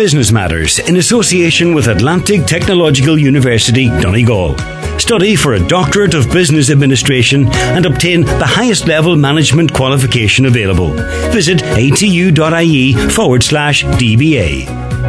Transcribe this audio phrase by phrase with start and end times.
[0.00, 4.56] Business Matters in association with Atlantic Technological University, Donegal.
[4.98, 10.94] Study for a Doctorate of Business Administration and obtain the highest level management qualification available.
[11.32, 14.64] Visit atu.ie forward slash DBA.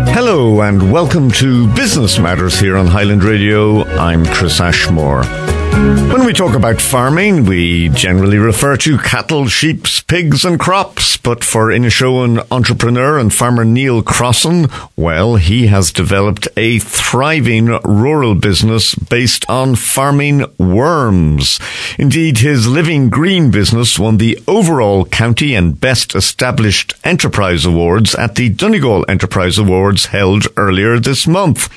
[0.09, 3.85] Hello and welcome to Business Matters here on Highland Radio.
[3.85, 5.23] I'm Chris Ashmore.
[5.81, 11.17] When we talk about farming, we generally refer to cattle, sheep, pigs, and crops.
[11.17, 18.35] But for Inishowen entrepreneur and farmer Neil Crossan, well, he has developed a thriving rural
[18.35, 21.59] business based on farming worms.
[21.97, 28.35] Indeed, his Living Green business won the overall county and best established enterprise awards at
[28.35, 31.67] the Donegal Enterprise Awards held earlier this month.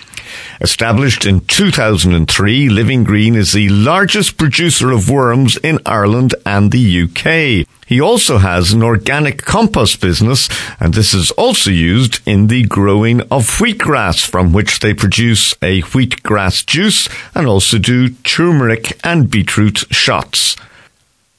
[0.60, 7.02] Established in 2003, Living Green is the largest producer of worms in Ireland and the
[7.02, 7.66] UK.
[7.86, 10.48] He also has an organic compost business,
[10.80, 15.82] and this is also used in the growing of wheatgrass, from which they produce a
[15.82, 20.56] wheatgrass juice and also do turmeric and beetroot shots.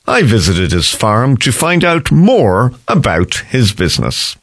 [0.08, 4.36] I visited his farm to find out more about his business.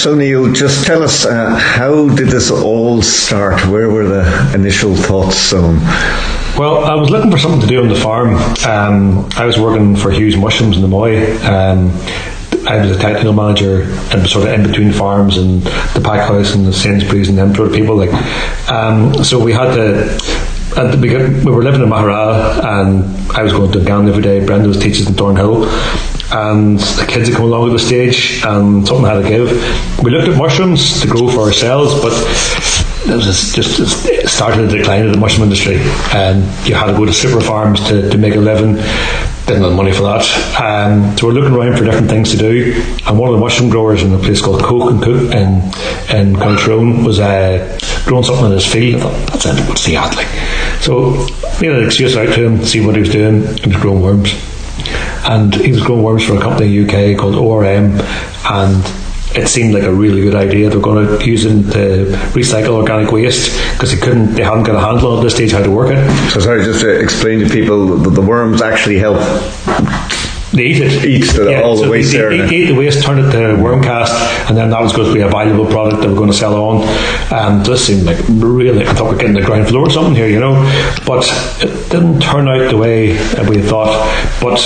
[0.00, 3.66] So, Neil, just tell us uh, how did this all start?
[3.66, 5.80] Where were the initial thoughts sown?
[6.56, 8.36] Well, I was looking for something to do on the farm.
[8.66, 11.36] Um, I was working for Hughes Mushrooms in the Moy.
[11.44, 11.90] Um,
[12.66, 16.54] I was a technical manager and sort of in between farms and the pack house
[16.54, 17.96] and the Sainsbury's and them sort of people.
[17.96, 18.12] Like,
[18.70, 20.18] um, so we had to
[20.78, 24.22] at the beginning, we were living in Maghera and I was going to Ghana every
[24.22, 24.46] day.
[24.46, 25.66] Brenda was teaching in Thornhill
[26.32, 29.50] and the kids had come along at the stage and something had to give.
[30.02, 32.12] We looked at mushrooms to grow for ourselves, but
[33.10, 35.78] it was just, it started to decline in the mushroom industry
[36.14, 38.78] and you had to go to super farms to, to make a living
[39.46, 40.22] didn't have money for that.
[40.60, 42.82] Um, so we're looking around for different things to do.
[43.06, 45.62] And one of the mushroom growers in a place called Coke and Cook in,
[46.16, 49.02] in County was uh, growing something in his field.
[49.02, 50.14] I thought, that's it, what's he at?
[50.14, 50.28] Like?
[50.80, 51.26] So
[51.60, 53.42] made an excuse out to him, see what he was doing.
[53.58, 54.34] He was growing worms.
[55.24, 58.00] And he was growing worms for a company in the UK called ORM.
[58.50, 58.84] And
[59.34, 60.68] it seemed like a really good idea.
[60.68, 64.64] They were going to use it to recycle organic waste because they couldn't, they hadn't
[64.64, 66.30] got a handle at this stage how to work it.
[66.30, 69.18] So sorry, just to explain to people, the, the worms actually help
[70.52, 71.04] they eat it.
[71.04, 72.36] Eat the, yeah, all so the waste they, there.
[72.36, 74.12] They, eat the waste, turn it to worm cast,
[74.48, 76.54] and then that was going to be a valuable product that we're going to sell
[76.54, 76.82] on.
[77.32, 80.28] And this seemed like really, I thought we're getting the ground floor or something here,
[80.28, 80.54] you know.
[81.06, 81.24] But
[81.62, 83.90] it didn't turn out the way that we thought.
[84.40, 84.60] But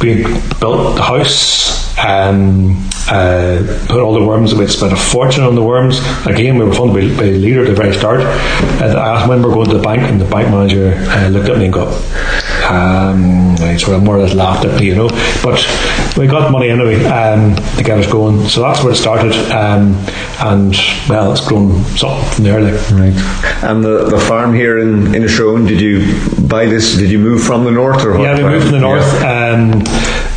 [0.00, 0.22] we
[0.58, 1.72] built the house.
[1.98, 4.54] Um, uh, put all the worms.
[4.54, 6.00] We'd spent a fortune on the worms.
[6.26, 8.20] Again, we were funded by, by a leader at the very start.
[8.20, 11.28] And I asked when we were going to the bank, and the bank manager uh,
[11.28, 11.88] looked at me and got,
[12.72, 15.08] um, he sort of more or less laughed at me, you know.
[15.42, 15.60] But
[16.16, 18.48] we got money anyway um, to get us going.
[18.48, 19.34] So that's where it started.
[19.52, 19.94] Um,
[20.40, 20.74] and,
[21.08, 22.60] well, it's grown something from there.
[22.60, 22.90] Like.
[22.90, 23.14] Right.
[23.62, 26.00] And the, the farm here in, in Inishowen, did you
[26.48, 26.96] buy this?
[26.96, 28.22] Did you move from the north or what?
[28.22, 29.06] Yeah, we moved from the north.
[29.20, 29.52] Yeah.
[29.52, 29.84] Um,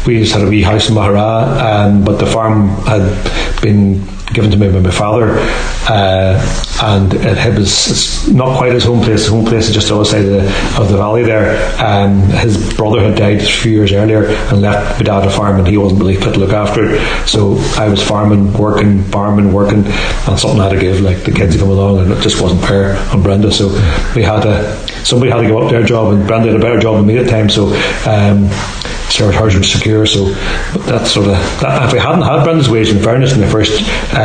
[0.05, 4.03] we just had a wee house in Maghera, um, but the farm had been
[4.35, 5.37] given to me by my father,
[5.89, 6.35] uh,
[6.83, 9.21] and it was not quite his home place.
[9.21, 11.55] His home place is just the other side of the, of the valley there.
[11.81, 15.57] Um, his brother had died a few years earlier and left my dad a farm,
[15.57, 17.27] and he wasn't really fit to look after it.
[17.27, 21.01] So I was farming, working, farming, working, and something had to give.
[21.01, 23.51] Like the kids had come along, and it just wasn't fair on Brenda.
[23.51, 23.69] So
[24.15, 24.75] we had to
[25.05, 27.17] somebody had to give up their job, and Brenda had a better job than me
[27.17, 27.49] at the time.
[27.49, 27.67] So.
[28.05, 28.49] Um,
[29.15, 30.05] Sarah hers was secure.
[30.05, 30.25] So
[30.79, 33.81] that's sort of that, if we hadn't had Brenda's wage, in fairness, in the first
[34.13, 34.24] uh,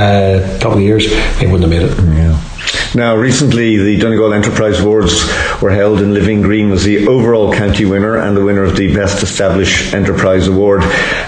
[0.61, 1.99] couple of years, they wouldn't have made it.
[2.16, 2.50] Yeah.
[2.94, 5.25] Now, recently, the Donegal Enterprise Awards
[5.62, 8.93] were held, and Living Green was the overall county winner and the winner of the
[8.93, 10.83] Best Established Enterprise Award.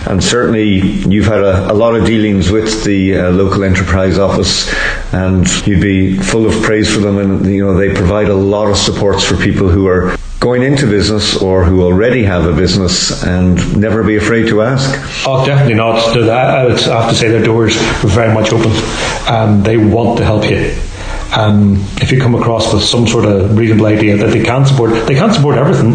[0.07, 4.73] And certainly, you've had a, a lot of dealings with the uh, local enterprise office,
[5.15, 7.19] and you'd be full of praise for them.
[7.19, 10.87] And you know, they provide a lot of supports for people who are going into
[10.91, 14.91] business or who already have a business and never be afraid to ask?
[15.25, 15.99] Oh, definitely not.
[16.29, 18.73] I have to say their doors are very much open.
[19.29, 20.75] and they want to help you.
[21.35, 24.91] Um, if you come across with some sort of reasonable idea that they can't support,
[25.07, 25.95] they can't support everything.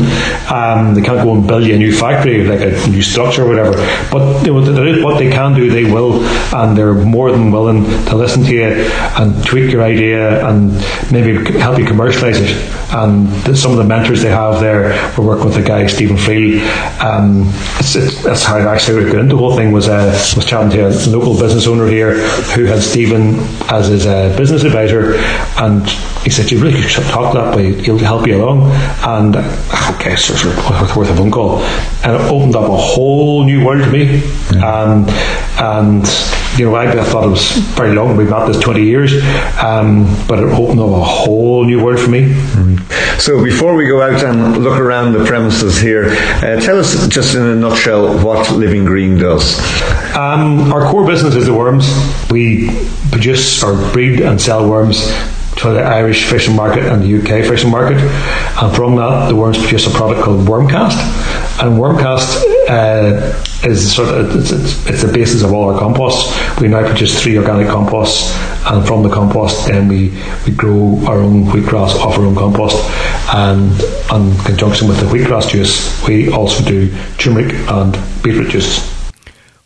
[0.51, 3.47] Um, they can't go and build you a new factory, like a new structure or
[3.47, 3.73] whatever.
[4.11, 6.23] But what they can do, they will,
[6.55, 10.71] and they're more than willing to listen to you and tweak your idea and
[11.11, 12.73] maybe help you commercialise it.
[12.89, 16.61] And some of the mentors they have there, we're working with a guy, Stephen Freel.
[17.01, 17.43] Um,
[17.79, 19.71] it's, it's, that's how I actually got into the whole thing.
[19.71, 22.13] Was uh, was chatting to a local business owner here
[22.55, 23.35] who had Stephen
[23.69, 25.15] as his uh, business advisor
[25.57, 25.87] and
[26.23, 28.71] he said, you really should talk to that way, he'll help you along.
[29.01, 31.59] And I okay, so it's worth a phone call.
[32.03, 34.21] And it opened up a whole new world to me.
[34.55, 35.09] And,
[35.59, 36.05] and
[36.57, 38.17] you know, I thought it was very long.
[38.17, 39.13] We've got this 20 years,
[39.61, 42.29] um, but it opened up a whole new world for me.
[42.29, 43.19] Mm-hmm.
[43.19, 47.35] So before we go out and look around the premises here, uh, tell us just
[47.35, 49.59] in a nutshell what Living Green does.
[50.15, 51.87] Um, our core business is the worms.
[52.31, 52.69] We
[53.11, 55.11] produce or breed and sell worms
[55.57, 57.97] to the Irish fishing market and the UK fishing market.
[58.61, 60.97] And from that, the worms produce a product called Wormcast.
[61.59, 66.31] And Wormcast uh, is sort of it's, it's, it's, the basis of all our compost.
[66.61, 68.31] We now produce three organic composts,
[68.67, 70.09] and from the compost, then we,
[70.45, 72.77] we grow our own wheatgrass off our own compost.
[73.33, 73.71] And
[74.11, 78.97] in conjunction with the wheatgrass juice, we also do turmeric and beetroot juice.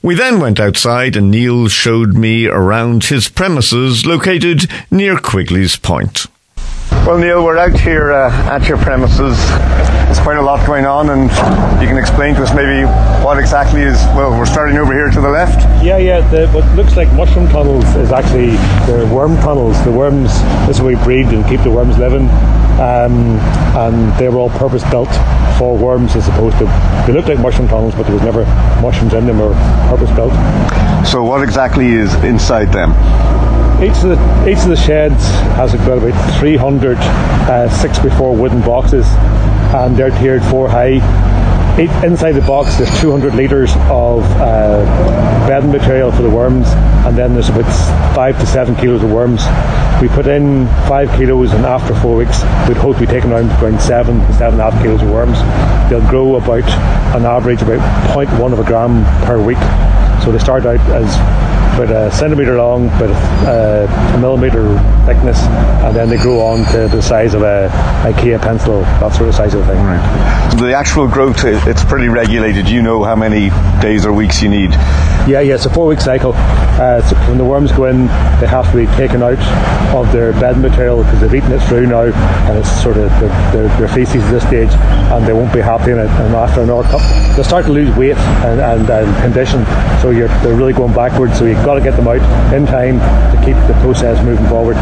[0.02, 6.28] We then went outside and Neil showed me around his premises located near Quigley's Point.
[7.06, 9.36] Well, Neil, we're out here uh, at your premises.
[10.06, 11.24] There's quite a lot going on, and
[11.82, 12.86] you can explain to us maybe
[13.26, 13.98] what exactly is.
[14.14, 15.62] Well, we're starting over here to the left.
[15.84, 16.22] Yeah, yeah.
[16.30, 18.52] The, what looks like mushroom tunnels is actually
[18.86, 19.84] the worm tunnels.
[19.84, 20.32] The worms.
[20.68, 22.30] This is where we breed and keep the worms living,
[22.80, 23.40] um,
[23.76, 25.10] and they were all purpose built
[25.58, 26.66] for worms as opposed to
[27.08, 28.46] they looked like mushroom tunnels, but there was never
[28.80, 29.54] mushrooms in them or
[29.90, 30.34] purpose built.
[31.08, 32.94] So, what exactly is inside them?
[33.82, 35.24] Each of the each of the sheds
[35.58, 39.08] has about about 300 uh, six wooden boxes,
[39.74, 41.02] and they're tiered four high.
[42.06, 44.86] inside the box, there's 200 litres of uh,
[45.48, 46.68] bedding material for the worms,
[47.08, 47.66] and then there's about
[48.14, 49.42] five to seven kilos of worms.
[50.00, 53.50] We put in five kilos, and after four weeks, we'd hope to be taking around,
[53.64, 55.40] around seven to seven and a half kilos of worms.
[55.90, 56.70] They'll grow about,
[57.16, 57.82] on average, about
[58.14, 59.58] 0.1 of a gram per week.
[60.24, 61.51] So they start out as
[61.84, 66.66] about a centimetre long, but uh, a, a, millimetre thickness, and then they grow on
[66.72, 67.70] to the size of a
[68.04, 69.78] IKEA pencil, that sort of size of thing.
[69.78, 70.58] Right.
[70.60, 72.70] The actual growth, it's pretty regulated.
[72.70, 73.50] You know how many
[73.82, 74.72] days or weeks you need.
[75.28, 76.34] Yeah, yeah, it's a four week cycle.
[76.36, 78.08] Uh, so when the worms go in,
[78.42, 79.38] they have to be taken out
[79.94, 83.30] of their bed material because they've eaten it through now, and it's sort of their,
[83.54, 86.10] their, their feces at this stage, and they won't be happy in it.
[86.10, 86.84] And after an hour,
[87.36, 89.64] they'll start to lose weight and, and, and condition,
[90.02, 91.38] so you're, they're really going backwards.
[91.38, 94.76] So you've got to get them out in time to keep the process moving forward.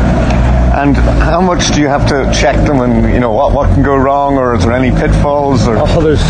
[0.71, 3.81] And how much do you have to check them, and you know what what can
[3.81, 5.67] go wrong, or is there any pitfalls?
[5.67, 6.23] Or oh, there's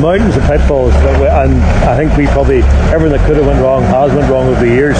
[0.00, 1.54] mountains of pitfalls, and
[1.84, 4.70] I think we probably everything that could have went wrong has went wrong over the
[4.70, 4.96] years.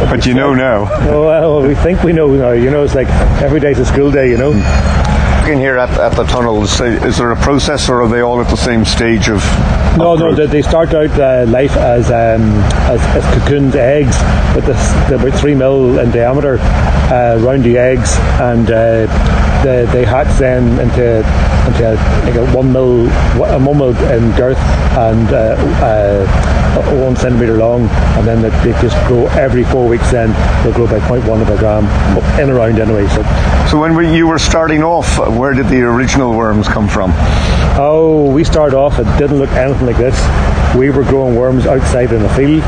[0.00, 0.88] But, but you know now.
[1.08, 2.52] Oh, well, we think we know now.
[2.52, 3.08] You know, it's like
[3.42, 4.30] every day's a school day.
[4.30, 5.15] You know.
[5.46, 8.48] In here at, at the tunnels, is there a process, or are they all at
[8.48, 9.40] the same stage of?
[9.96, 10.34] No, no.
[10.34, 12.42] They, they start out uh, life as, um,
[12.90, 14.18] as, as cocooned eggs,
[14.52, 19.06] but they're about three mil in diameter, uh, roundy eggs, and uh,
[19.62, 21.22] they, they hatch then into
[21.66, 21.94] into
[22.24, 24.58] like a one mil, a one mil in girth
[24.98, 27.88] and uh, uh, one centimeter long,
[28.18, 30.10] and then they, they, just grow every four weeks.
[30.10, 30.30] Then
[30.62, 31.84] they'll grow by 0.1 of a gram
[32.40, 33.06] in around anyway.
[33.08, 33.22] So,
[33.68, 37.10] so when you were starting off, where did the original worms come from?
[37.78, 38.98] Oh, we started off.
[38.98, 40.16] It didn't look anything like this.
[40.76, 42.62] We were growing worms outside in the field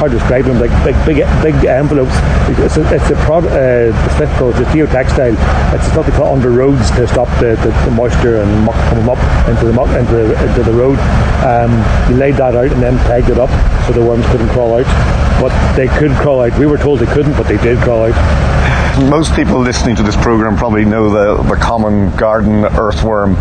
[0.00, 2.16] hard to describe them, like, like big big envelopes.
[2.56, 5.36] It's a, it's a product, uh, it's difficult, it's geotextile.
[5.76, 9.20] It's they put under roads to stop the, the, the moisture and muck coming up
[9.46, 10.98] into the muck, into the, into the road.
[11.44, 11.70] Um,
[12.08, 13.50] we laid that out and then pegged it up
[13.84, 14.88] so the worms couldn't crawl out.
[15.36, 16.58] But they could crawl out.
[16.58, 18.59] We were told they couldn't, but they did crawl out
[19.08, 23.36] most people listening to this program probably know the, the common garden earthworm.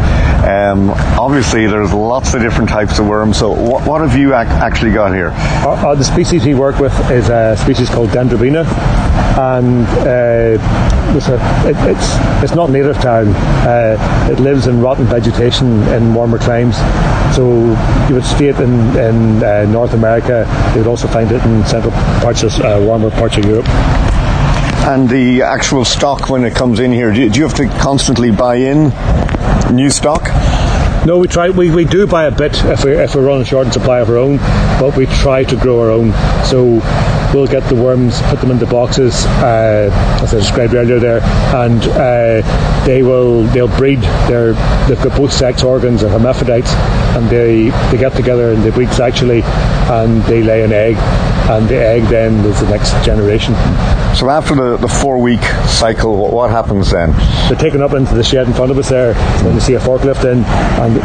[0.46, 3.38] Um, obviously, there's lots of different types of worms.
[3.38, 5.32] So, what, what have you ac- actually got here?
[5.34, 8.66] Uh, uh, the species we work with is a species called Dendrobaena,
[9.38, 11.36] and uh, it's, a,
[11.68, 13.36] it, it's, it's not native to Ireland.
[13.38, 16.78] Uh, it lives in rotten vegetation in warmer climes.
[17.36, 17.50] So
[18.08, 20.48] you would see it in, in uh, North America.
[20.74, 23.68] You would also find it in central parts of uh, warmer parts of Europe
[24.90, 27.14] and the actual stock when it comes in here?
[27.14, 28.90] Do you, do you have to constantly buy in
[29.72, 30.24] new stock?
[31.06, 31.52] No, we try.
[31.52, 34.10] We, we do buy a bit if we if we're running short in supply of
[34.10, 34.38] our own,
[34.80, 36.12] but we try to grow our own.
[36.44, 36.82] So
[37.34, 39.90] we'll get the worms, put them into boxes, uh,
[40.22, 41.22] as I described earlier there,
[41.56, 44.02] and uh, they will they'll breed.
[44.28, 44.54] They're,
[44.88, 46.74] they've got both sex organs, or hermaphrodites,
[47.16, 50.98] and they they get together and they breed sexually, and they lay an egg,
[51.50, 53.54] and the egg then is the next generation.
[54.16, 57.12] So after the, the four week cycle, what, what happens then?
[57.50, 59.80] They're taken up into the shed in front of us there, and you see a
[59.80, 60.96] forklift in, and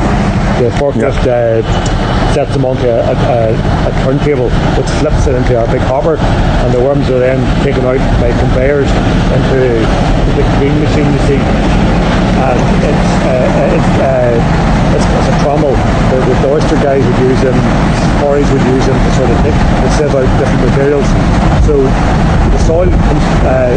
[0.60, 1.64] the forklift yeah.
[1.64, 6.18] uh, sets them onto a, a, a, turntable, which flips it into a big hopper,
[6.18, 8.90] and the worms are then taken out by conveyors
[9.32, 9.58] into
[10.28, 11.94] the big green machine you see
[12.34, 14.34] and it's, uh, it's, uh,
[14.94, 15.74] it's, it's a trommel.
[16.10, 17.56] The, the oyster guys would use them,
[18.24, 21.04] quarries would use them to sort of nick and sieve out different materials.
[21.68, 23.76] So the soil uh,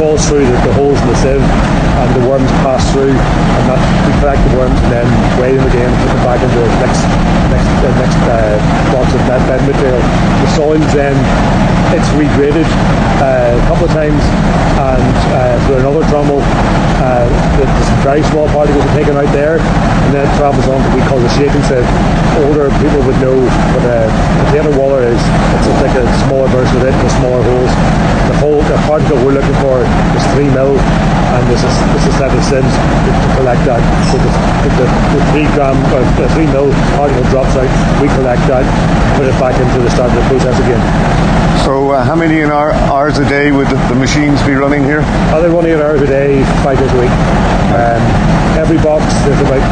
[0.00, 3.80] falls through the, the, holes in the sieve and the worms pass through and that,
[4.08, 5.06] we collect the worms and then
[5.36, 7.02] weigh them again and put them back into the next,
[7.52, 8.56] next, uh, next uh,
[8.96, 10.00] box of bed, bed material.
[10.00, 11.16] The soils then,
[11.92, 12.68] it's regraded
[13.20, 14.24] uh, a couple of times
[14.80, 16.40] and uh, through another trommel
[17.04, 17.28] uh,
[18.02, 21.02] very small particles are taken out there and then it travels on to what we
[21.06, 21.84] call the shaking sieve.
[22.48, 23.34] Older people would know
[23.74, 24.06] what a
[24.46, 25.18] potato waller is.
[25.18, 27.72] It's like a smaller version of it with smaller holes.
[28.30, 29.82] The whole the particle we're looking for
[30.14, 33.82] is three mil and this is this is set of sieves to, to, collect that.
[34.08, 34.30] So the,
[34.80, 37.68] the, the three gram or the three mil particle drops out,
[38.00, 38.64] we collect that,
[39.18, 40.80] put it back into the start of the process again.
[41.68, 45.02] So uh, how many hour, hours a day would the, the machines be running here?
[45.34, 47.12] Oh, they're running hours a day, five days a week.
[47.88, 48.04] Um,
[48.60, 49.64] every box, there's about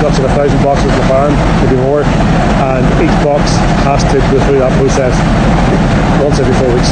[0.00, 3.44] lots of a thousand boxes in the farm, maybe more, and each box
[3.84, 5.12] has to go through that process
[6.24, 6.88] once every four weeks.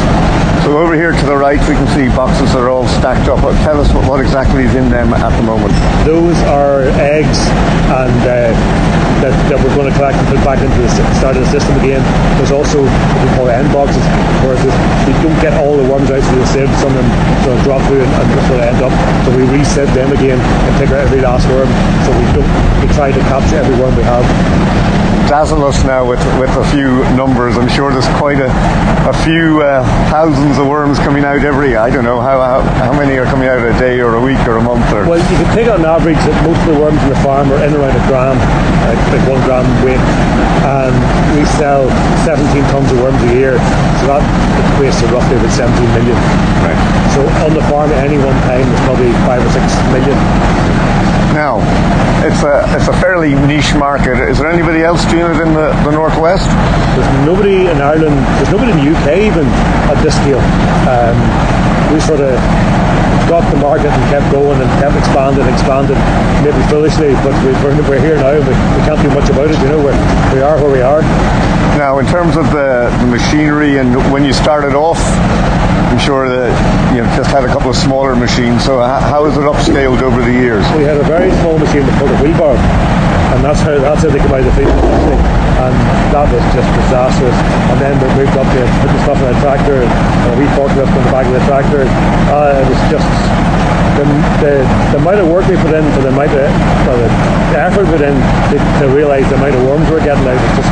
[0.68, 3.40] So over here to the right, we can see boxes that are all stacked up.
[3.62, 5.73] Tell us what, what exactly is in them at the moment.
[6.04, 7.38] Those are eggs
[7.87, 8.50] and uh,
[9.23, 10.90] that, that we're going to collect and put back into the
[11.23, 12.02] start of the system again.
[12.37, 14.02] There's also what we call end boxes,
[14.45, 14.59] where
[15.06, 16.73] we don't get all the worms out through the sieve.
[16.83, 17.09] Some of them
[17.47, 18.95] sort of drop through and, and sort of end up.
[19.25, 21.70] So we reset them again and take out every last worm.
[22.04, 22.50] So we don't
[22.82, 27.02] we try to capture every worm we have dazzle us now with, with a few
[27.18, 27.59] numbers.
[27.59, 28.47] I'm sure there's quite a,
[29.11, 32.92] a few uh, thousands of worms coming out every, I don't know, how, how, how
[32.95, 34.87] many are coming out a day or a week or a month?
[34.95, 35.02] Or?
[35.02, 37.59] Well, you can take on average that most of the worms in the farm are
[37.59, 38.38] in around a gram,
[38.87, 40.02] like, like one gram weight.
[40.62, 40.95] And
[41.35, 41.90] we sell
[42.23, 43.59] 17 tons of worms a year,
[44.02, 44.23] so that
[44.78, 46.18] equates to roughly about 17 million.
[46.62, 46.78] Right.
[47.14, 50.18] So on the farm at any one time, there's probably five or six million.
[51.35, 51.59] Now,
[52.26, 54.18] it's a it's a fairly niche market.
[54.28, 56.49] Is there anybody else doing it in the, the northwest?
[56.97, 58.16] There's nobody in Ireland.
[58.37, 59.47] There's nobody in the UK even
[59.90, 60.40] at this scale.
[60.88, 61.16] Um,
[61.92, 62.35] we sort of
[63.28, 65.99] got the market and kept going and kept expanding, expanding,
[66.47, 69.59] maybe foolishly, but we're, we're here now and we, we can't do much about it.
[69.59, 69.99] You know, we're,
[70.35, 71.02] we are where we are.
[71.76, 75.00] Now, in terms of the, the machinery and when you started off,
[75.90, 76.50] I'm sure that
[76.95, 78.64] you know, just had a couple of smaller machines.
[78.64, 80.64] So how has it upscaled over the years?
[80.76, 82.59] We had a very small machine called a wheelbarrow,
[83.35, 84.76] and that's how that's how they came out of the field.
[85.56, 85.75] And
[86.12, 87.37] that was just disastrous.
[87.73, 89.90] And then we moved up to putting stuff in a tractor and
[90.30, 91.83] a wee forklift on the back of the tractor.
[92.30, 93.09] Uh, it was just
[93.97, 94.04] the,
[94.45, 94.52] the,
[94.92, 96.45] the amount of work we put in for the amount of
[96.85, 97.09] the,
[97.56, 98.14] the effort we put in
[98.52, 100.71] to, to realise the amount of worms we're getting out was just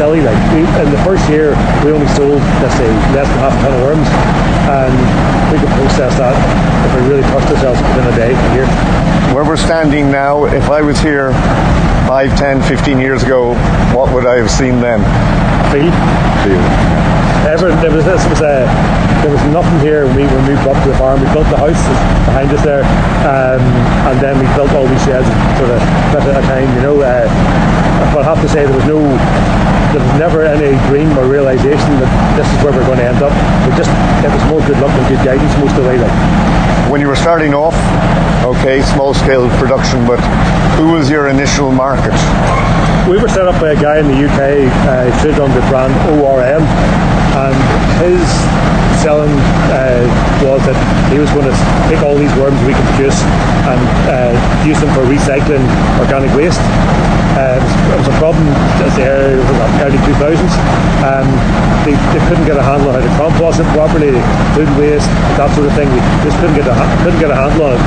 [0.00, 0.24] silly.
[0.24, 1.52] Like we, in the first year,
[1.84, 4.08] we only sold let's say less than half a ton of worms,
[4.68, 4.92] and
[5.48, 6.36] we could process that
[6.84, 8.68] if we really pushed ourselves within a day, a year.
[9.32, 11.32] Where we're standing now, if I was here
[12.08, 13.54] 5, 10, 15 years ago,
[13.96, 15.00] what would I have seen then?
[15.72, 15.92] Field.
[16.44, 16.64] Field.
[17.48, 18.68] Ever, there was this was a
[19.24, 21.20] there was nothing here when we, when we moved up to the farm.
[21.20, 21.80] We built the house
[22.28, 22.84] behind us there,
[23.26, 23.60] um,
[24.08, 25.26] and then we built all these sheds
[25.58, 25.80] sort of
[26.14, 26.68] at a time.
[26.76, 27.26] You know, uh,
[28.14, 29.00] but I have to say there was no
[29.92, 33.22] there was never any dream or realization that this is where we're going to end
[33.24, 33.32] up.
[33.64, 33.90] We just
[34.20, 35.98] it was more good luck than good guidance most of the way.
[35.98, 36.12] Like.
[36.92, 37.76] When you were starting off,
[38.44, 40.20] okay, small scale production, but
[40.76, 42.16] who was your initial market?
[43.08, 45.92] We were set up by a guy in the UK, uh, traded under the brand
[46.20, 47.56] ORM, and
[48.04, 48.24] his
[49.00, 49.32] selling
[49.72, 50.04] uh,
[50.44, 50.76] was that
[51.12, 51.56] he was going to
[51.88, 53.16] take all these worms we could produce
[53.68, 54.32] and uh,
[54.66, 55.62] use them for recycling
[56.00, 56.60] organic waste.
[57.38, 58.42] Uh, it, was, a problem
[58.82, 60.42] as the early 2000s.
[61.06, 61.30] Um,
[61.86, 64.10] they, they, couldn't get a handle on how to compost it properly,
[64.58, 65.06] food waste,
[65.38, 65.86] that sort of thing.
[65.86, 66.74] They just couldn't get a
[67.06, 67.84] couldn't get a handle on it.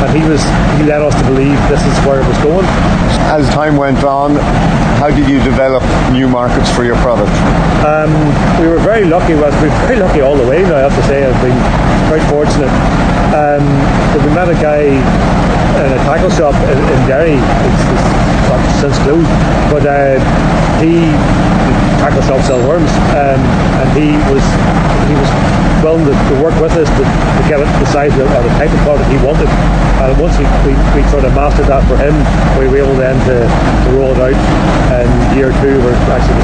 [0.00, 0.40] And he was
[0.80, 2.64] he led us to believe this is where it was going.
[3.28, 4.40] As time went on,
[4.96, 7.28] how did you develop new markets for your product?
[7.84, 8.16] Um,
[8.56, 9.36] we were very lucky.
[9.36, 10.64] Well, we were very lucky all the way.
[10.64, 11.60] Now I have to say, I've been
[12.08, 12.72] quite fortunate.
[13.36, 13.60] Um,
[14.24, 17.36] we met a guy in a tackle shop in, in Derry.
[17.36, 18.25] It's, it's,
[18.80, 19.28] since closed.
[19.72, 20.20] But uh,
[20.80, 21.10] he
[22.00, 23.40] tackle shop sell worms, um,
[23.80, 24.44] and he was
[25.08, 25.30] he was
[25.82, 28.54] willing to, to work with us to, to get it the size of, or the
[28.58, 29.48] type of product he wanted.
[30.02, 32.14] And once we, we, we sort of mastered that for him,
[32.58, 34.38] we were able then to, to roll it out.
[34.92, 36.42] And year two, we're actually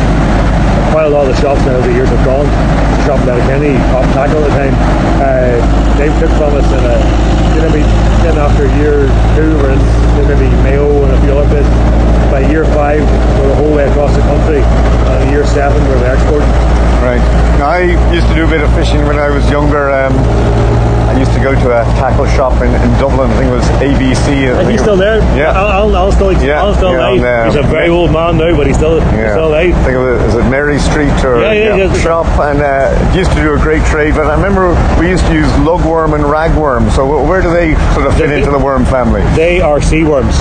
[0.95, 2.47] quite a lot of the shops now the years have gone.
[2.47, 4.75] The shop in Letterkenny, off tackle at the time,
[5.19, 5.59] uh,
[5.99, 7.01] they took from us and uh,
[7.59, 7.83] then, we,
[8.23, 9.83] then after year two, we're in
[10.29, 12.02] maybe Mayo and a few other bits
[12.33, 13.01] by year five,
[13.39, 14.63] we're the whole way across the country.
[14.63, 16.41] And year seven, we're the export.
[17.05, 17.21] Right.
[17.59, 19.91] Now, I used to do a bit of fishing when I was younger.
[19.91, 20.15] Um,
[21.13, 23.29] and used to go to a tackle shop in, in Dublin.
[23.31, 24.49] I think it was ABC.
[24.49, 25.19] Is he still there?
[25.37, 25.53] Yeah.
[25.53, 28.67] I'll, I'll still, Yeah, I'll still yeah, on, He's a very old man now, but
[28.67, 29.33] he's still, Yeah.
[29.37, 29.85] still I alive.
[29.85, 31.93] think it was, it Mary Street or yeah, yeah.
[32.01, 34.15] shop, and uh, used to do a great trade.
[34.15, 36.91] But I remember we used to use lugworm and ragworm.
[36.97, 39.21] So where do they sort of fit They- into the worm family?
[39.37, 40.35] They are sea worms.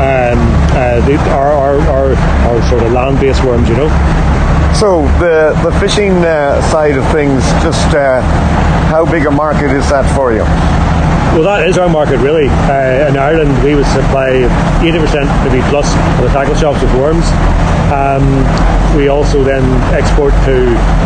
[0.00, 0.40] Um,
[0.74, 3.88] uh, they are, are, are, are sort of land-based worms, you know.
[4.74, 8.20] So the the fishing uh, side of things, just uh,
[8.90, 10.42] how big a market is that for you?
[11.30, 12.50] Well, that is our market really.
[12.66, 14.42] Uh, in Ireland, we would supply
[14.82, 15.86] 80% maybe plus
[16.18, 17.22] of the tackle shops with worms.
[17.94, 18.26] Um,
[18.98, 19.62] we also then
[19.94, 20.56] export to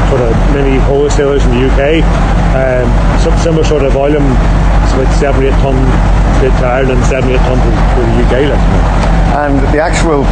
[0.08, 2.00] sort of many wholesalers in the UK.
[2.56, 2.88] Um,
[3.20, 4.24] some similar sort of volume,
[4.84, 5.76] it's about 78 ton
[6.40, 8.34] to, Ireland, 78 ton to, to the UK.
[8.48, 8.64] Like.
[9.44, 10.24] And the actual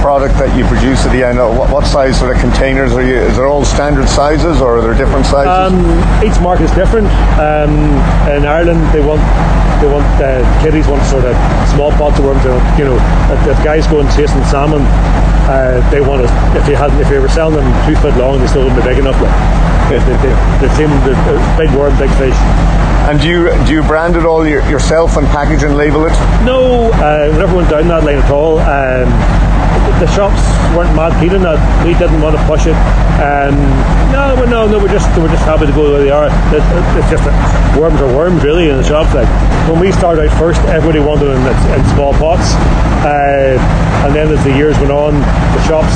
[0.00, 3.16] product that you produce at the end, what, what size sort of containers are you?
[3.16, 5.52] Is it all standard sizes or are there different sizes?
[5.52, 5.78] Um,
[6.24, 7.06] each market is different.
[7.38, 7.72] Um,
[8.32, 9.20] in Ireland, they want
[9.80, 11.32] they want uh, kiddies want sort of
[11.72, 12.42] small pots of worms.
[12.44, 12.96] They want, You know,
[13.32, 14.82] if, if guys go and chasing salmon,
[15.48, 16.28] uh, they want to.
[16.58, 18.88] If they had if they were selling them two foot long, they still wouldn't be
[18.88, 19.16] big enough.
[19.20, 19.32] Like.
[19.90, 22.36] They, they, they, they seem the, the big worm, big fish.
[23.10, 26.14] and do you do you brand it all your, yourself and package and label it?
[26.46, 28.60] No, uh, we never went down that line at all.
[28.60, 29.10] Um,
[30.00, 30.40] the, shops
[30.72, 31.60] weren't mad keen that.
[31.84, 32.76] We didn't want to push it.
[33.20, 33.52] Um,
[34.08, 36.32] no, but no, no, we're just we're just happy to go where they are.
[36.50, 36.64] It's,
[36.96, 37.24] it's just
[37.76, 39.12] worms are worms, really, in the shops.
[39.12, 39.28] Like
[39.68, 42.56] when we started out first, everybody wanted them in, in small pots,
[43.04, 43.60] uh,
[44.08, 45.92] and then as the years went on, the shops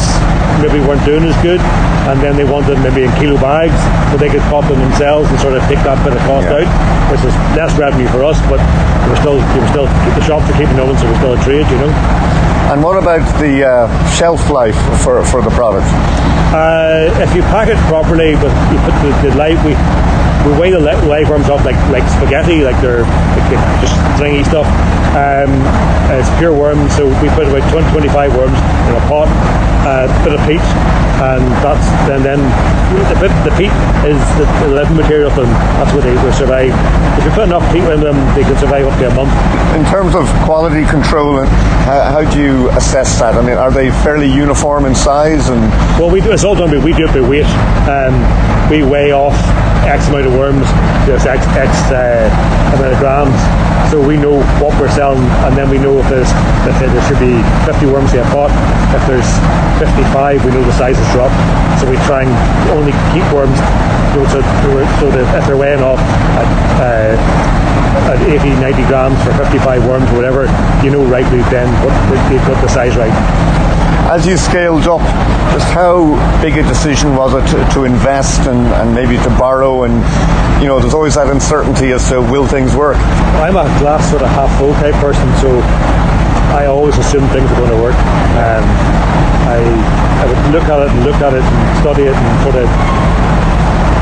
[0.60, 1.60] maybe weren't doing as good,
[2.12, 3.74] and then they wanted them maybe in kilo bags
[4.12, 6.62] so they could pop them themselves and sort of take that bit of cost Yeah.
[6.62, 6.68] out,
[7.10, 8.60] which is less revenue for us, but
[9.08, 11.78] were still were still the shops are keeping open, so we're still a trade, you
[11.80, 12.43] know.
[12.72, 15.86] And what about the uh, shelf life for, for the product?
[16.54, 19.74] Uh, if you pack it properly, but you put the, the live we
[20.44, 23.48] we weigh the li- live worms up like like spaghetti, like they're like
[23.80, 24.66] just stringy stuff.
[25.16, 25.50] Um,
[26.14, 29.28] it's pure worms, so we put about 20, 25 worms in a pot,
[29.84, 30.64] a bit of peat,
[31.20, 32.40] and that's and then
[33.08, 33.72] the bit the peat
[34.08, 35.52] is the, the living material for them.
[35.76, 36.72] That's what they will survive.
[37.18, 39.32] If you put enough peat in them, they can survive up to a month.
[39.76, 41.48] In terms of quality control, and
[41.84, 43.34] how, how do you assess that?
[43.34, 45.48] I mean, are they fairly uniform in size?
[45.48, 45.60] And
[45.98, 47.48] Well, we do, it's all done by, we do it by weight.
[47.88, 48.14] Um,
[48.70, 49.36] we weigh off
[49.84, 50.66] X amount of worms,
[51.06, 53.63] there's X, X uh, amount of grams.
[53.94, 56.26] So we know what we're selling, and then we know if there's
[56.66, 58.50] if there should be 50 worms in a pot.
[58.90, 59.30] If there's
[59.78, 61.38] 55, we know the size has dropped.
[61.78, 62.34] So we try and
[62.74, 64.42] only keep worms, you know, so,
[64.98, 66.50] so that if they're weighing off at,
[66.82, 70.50] uh, at 80, 90 grams for 55 worms or whatever,
[70.82, 71.94] you know rightly then what
[72.26, 73.14] they've got the size right.
[74.10, 75.00] As you scaled up,
[75.52, 76.12] just how
[76.42, 79.84] big a decision was it to, to invest and, and maybe to borrow?
[79.84, 79.94] And
[80.60, 82.96] you know, there's always that uncertainty as to will things work.
[83.40, 85.48] I'm a glass sort of half full type person, so
[86.52, 87.96] I always assume things are going to work.
[88.38, 88.64] Um,
[89.48, 89.60] I
[90.20, 92.68] I would look at it and look at it and study it and sort of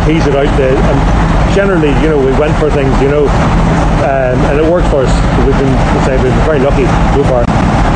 [0.06, 0.50] tease it out.
[0.58, 0.74] There.
[0.74, 0.98] and
[1.54, 3.26] generally, you know, we went for things, you know,
[4.02, 5.12] um, and it worked for us.
[5.46, 7.51] We've been, we've been very lucky so far.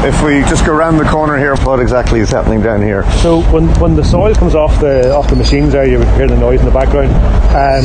[0.07, 3.03] If we just go around the corner here, what exactly is happening down here?
[3.15, 6.37] So when, when the soil comes off the off the machines there, you hear the
[6.37, 7.11] noise in the background.
[7.51, 7.83] Um,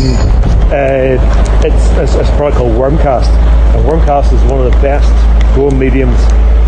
[0.70, 1.18] uh,
[1.66, 3.26] it's, it's, a product called Wormcast.
[3.74, 5.10] And Wormcast is one of the best
[5.56, 6.22] growing mediums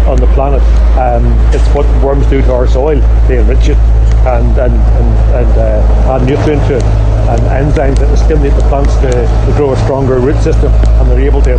[0.09, 0.63] on the planet.
[0.97, 2.99] Um, it's what worms do to our soil.
[3.27, 3.77] They enrich it
[4.25, 8.95] and and, and, and uh, add nutrient to it and enzymes that stimulate the plants
[8.95, 11.53] to, to grow a stronger root system and they're able to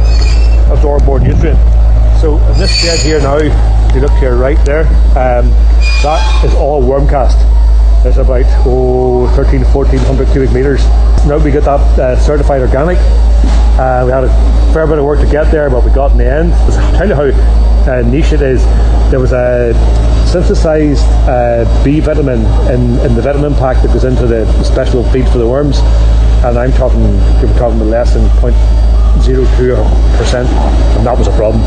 [0.73, 1.84] absorb more nutrient.
[2.21, 5.51] So in this bed here now, if you look here right there, um,
[6.03, 7.39] that is all worm cast.
[8.03, 10.85] There's about oh, 13, 1400 cubic meters.
[11.27, 12.99] Now we get that uh, certified organic.
[13.79, 16.19] Uh, we had a fair bit of work to get there, but we got in
[16.19, 16.53] the end.
[16.53, 18.63] I'll tell you how uh, niche it is.
[19.11, 19.73] There was a
[20.31, 25.29] synthesized uh, B vitamin in, in the vitamin pack that goes into the, special feed
[25.29, 25.79] for the worms,
[26.45, 27.03] and I'm talking,
[27.41, 30.49] we're talking less than 0.02 percent,
[30.99, 31.63] and that was a problem.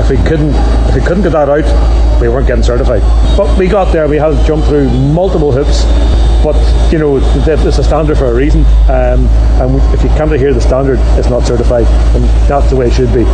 [0.00, 0.54] If we couldn't,
[0.88, 3.02] if we couldn't get that out, we weren't getting certified.
[3.36, 4.08] But we got there.
[4.08, 5.84] We had to jump through multiple hoops.
[6.44, 6.56] But
[6.92, 8.66] you know, th- it's a standard for a reason.
[8.84, 9.26] Um,
[9.58, 12.92] and if you can't adhere the standard, it's not certified, and that's the way it
[12.92, 13.24] should be.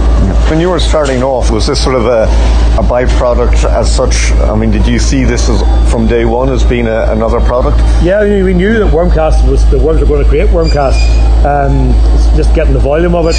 [0.49, 2.23] When you were starting off, was this sort of a,
[2.79, 4.31] a byproduct as such?
[4.43, 7.79] I mean, did you see this as from day one as being a, another product?
[8.05, 11.01] Yeah, we knew that Wormcast was the worms were going to create Wormcast.
[11.45, 11.93] Um,
[12.37, 13.35] just getting the volume of it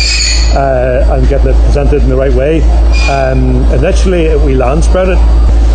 [0.54, 2.62] uh, and getting it presented in the right way.
[3.10, 5.18] Um, initially, we land spread it.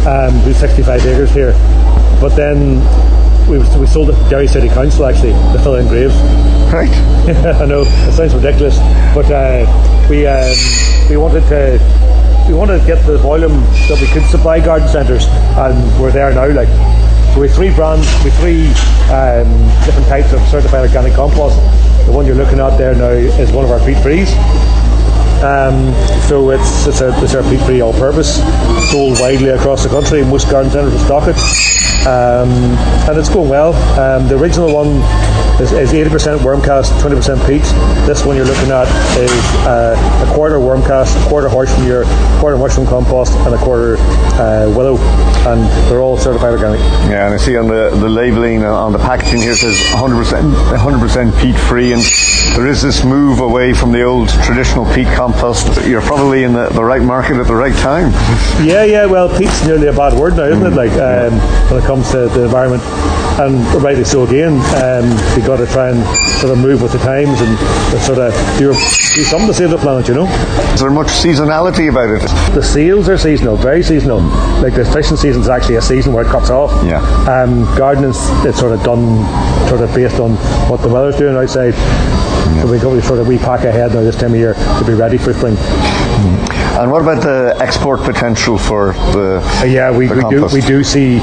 [0.07, 1.53] Um, we 65 acres here,
[2.21, 2.81] but then
[3.49, 6.15] we, we sold it to Derry City Council actually to fill in graves.
[6.73, 6.91] Right.
[7.61, 8.79] I know it sounds ridiculous,
[9.15, 9.65] but uh,
[10.11, 10.57] we um,
[11.09, 11.79] we wanted to
[12.49, 16.33] we wanted to get the volume that we could supply garden centres, and we're there
[16.35, 16.49] now.
[16.49, 16.69] Like
[17.35, 18.67] so, we have three brands, we have three
[19.13, 19.51] um,
[19.85, 21.57] different types of certified organic compost.
[22.07, 24.33] The one you're looking at there now is one of our peat frees.
[25.45, 25.93] Um,
[26.27, 28.43] so it's it's, a, it's our peat free all-purpose,
[28.91, 30.25] sold widely across the country.
[30.25, 31.37] Most garden centres will stock it,
[32.07, 32.49] um,
[33.09, 33.75] and it's going well.
[33.99, 35.03] Um, the original one
[35.61, 37.62] is, is 80% worm cast, 20% peat.
[38.07, 38.87] This one you're looking at
[39.19, 39.31] is
[39.66, 43.59] uh, a quarter worm cast, a quarter horse manure, a quarter mushroom compost, and a
[43.59, 43.97] quarter
[44.38, 44.99] uh, willow,
[45.49, 46.79] and they're all certified organic.
[47.11, 51.42] Yeah, and I see on the, the labelling on the packaging here says 100% 100%
[51.42, 52.03] peat free, and
[52.55, 55.67] there is this move away from the old traditional peat compost.
[55.87, 58.13] You're probably in the, the right market at the right time.
[58.65, 59.07] Yeah, yeah.
[59.07, 60.73] Well, peat's nearly a bad word now, isn't mm.
[60.73, 60.77] it?
[60.77, 61.39] Like um,
[61.71, 62.83] when it comes to the environment
[63.39, 64.55] and rightly so again.
[64.81, 66.01] Um, we got to try and
[66.41, 67.59] sort of move with the times and
[68.03, 68.73] sort of do,
[69.16, 70.26] do something to save the planet, you know.
[70.74, 72.20] Is there much seasonality about it?
[72.55, 74.20] The seals are seasonal, very seasonal.
[74.61, 76.70] Like the fishing season is actually a season where it cuts off.
[76.85, 77.00] Yeah.
[77.24, 79.24] Um, gardening it's sort of done
[79.70, 80.33] sort of based on
[80.68, 81.72] what the weather's doing outside.
[81.72, 82.62] Yeah.
[82.62, 84.92] So we go sort of we pack ahead now this time of year to be
[84.92, 85.55] ready for spring.
[85.55, 86.83] Mm.
[86.83, 89.40] And what about the export potential for the?
[89.42, 91.20] Uh, yeah, we, the we do we do see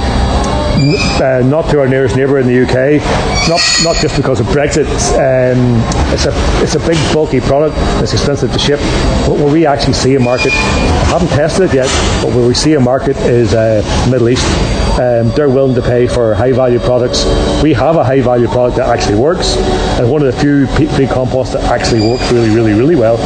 [0.91, 3.01] uh, not to our nearest neighbour in the UK.
[3.47, 4.85] Not not just because of Brexit.
[5.15, 5.81] Um,
[6.13, 7.75] it's a it's a big bulky product.
[8.01, 8.79] It's expensive to ship.
[9.27, 12.53] But where we actually see a market, I haven't tested it yet, but where we
[12.53, 14.82] see a market is uh, Middle East.
[14.93, 17.25] Um, they're willing to pay for high value products.
[17.63, 19.57] We have a high value product that actually works,
[19.97, 23.17] and one of the few big compost that actually works really, really, really well.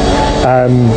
[0.48, 0.88] Um,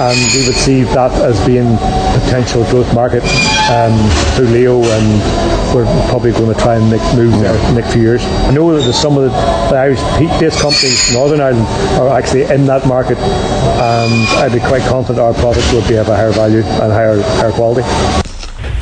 [0.00, 1.76] and we would see that as being
[2.24, 3.22] potential growth market
[3.68, 3.92] um,
[4.34, 7.92] through LEO, and we're probably going to try and make moves there in the next
[7.92, 8.24] few years.
[8.24, 11.66] I know that some of the, the Irish peat-based companies in Northern Ireland
[12.00, 16.08] are actually in that market, and I'd be quite confident our product would be of
[16.08, 17.82] a higher value and higher higher quality.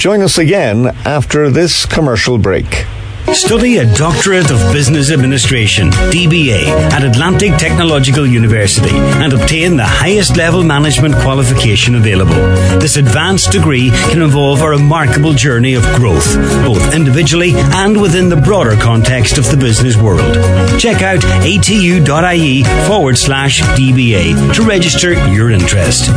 [0.03, 2.87] Join us again after this commercial break.
[3.33, 10.37] Study a Doctorate of Business Administration, DBA, at Atlantic Technological University and obtain the highest
[10.37, 12.35] level management qualification available.
[12.81, 16.35] This advanced degree can involve a remarkable journey of growth,
[16.67, 20.35] both individually and within the broader context of the business world.
[20.81, 26.11] Check out atu.ie forward slash DBA to register your interest.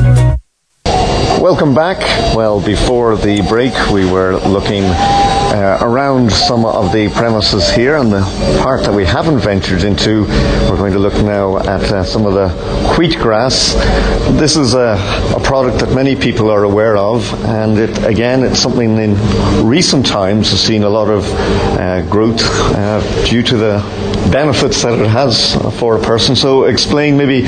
[1.45, 1.99] Welcome back.
[2.36, 8.12] Well, before the break, we were looking uh, around some of the premises here, and
[8.12, 8.21] the
[8.63, 12.34] part that we haven't ventured into, we're going to look now at uh, some of
[12.34, 12.47] the
[12.95, 13.75] wheatgrass.
[14.39, 14.97] This is a,
[15.38, 19.15] a, product that many people are aware of, and it, again, it's something in
[19.63, 21.31] recent times has seen a lot of
[21.77, 26.36] uh, growth uh, due to the benefits that it has for a person.
[26.36, 27.45] So explain maybe,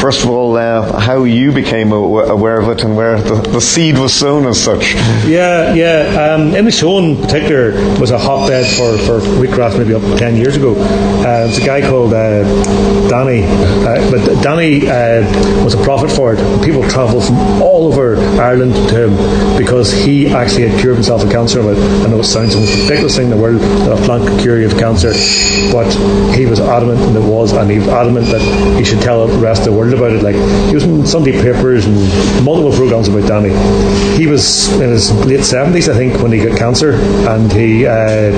[0.00, 3.98] first of all, uh, how you became aware of it and where the, the seed
[3.98, 4.94] was sown as such.
[5.26, 6.34] Yeah, yeah.
[6.34, 10.56] Um, Inishowen in particular was a hotbed for, for wheatgrass maybe up to 10 years
[10.56, 10.76] ago.
[10.78, 12.44] Uh, it's a guy called uh,
[13.08, 13.42] Danny.
[13.42, 15.26] Uh, but Danny uh,
[15.64, 16.64] was a prophet for it.
[16.64, 21.30] People travelled from all over Ireland to him because he actually had cured himself of
[21.30, 21.62] cancer.
[21.62, 24.28] But I know it sounds the most ridiculous thing in the world that a plant
[24.28, 25.10] could cure you of cancer.
[25.72, 25.88] But
[26.34, 28.40] he was adamant, and it was, and he was adamant that
[28.78, 30.22] he should tell the rest of the world about it.
[30.22, 30.36] Like
[30.68, 31.96] he was in Sunday papers and
[32.44, 33.50] multiple programs about Danny.
[34.16, 36.94] He was in his late seventies, I think, when he got cancer,
[37.28, 38.30] and he uh,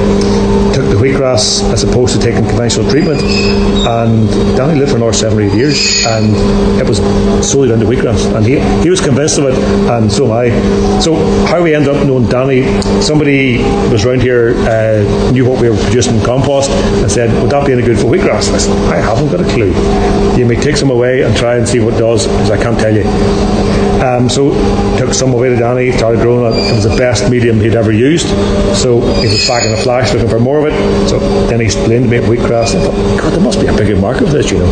[0.75, 3.23] took the wheatgrass as opposed to taking conventional treatment.
[3.23, 6.35] And Danny lived for another seven or eight years, and
[6.81, 6.99] it was
[7.49, 8.35] solely down to wheatgrass.
[8.35, 9.55] And he he was convinced of it,
[9.91, 11.01] and so am I.
[11.01, 11.15] So
[11.47, 12.63] how we ended up knowing Danny,
[13.03, 13.59] somebody
[13.91, 17.67] was around here, uh, knew what we were producing in compost, and said, "Would that
[17.67, 18.53] be good for wheatgrass?
[18.53, 19.73] I said, I haven't got a clue.
[20.39, 22.95] You may take some away and try and see what does, because I can't tell
[22.95, 23.05] you.
[24.03, 24.51] Um, so
[24.99, 26.59] took some away to Danny, started growing it.
[26.59, 28.29] It was the best medium he'd ever used.
[28.77, 31.09] So he was back in a flash looking for more of it.
[31.09, 32.75] So then he explained to me wheatgrass.
[32.75, 34.67] I thought, God, there must be a bigger market for this, you know.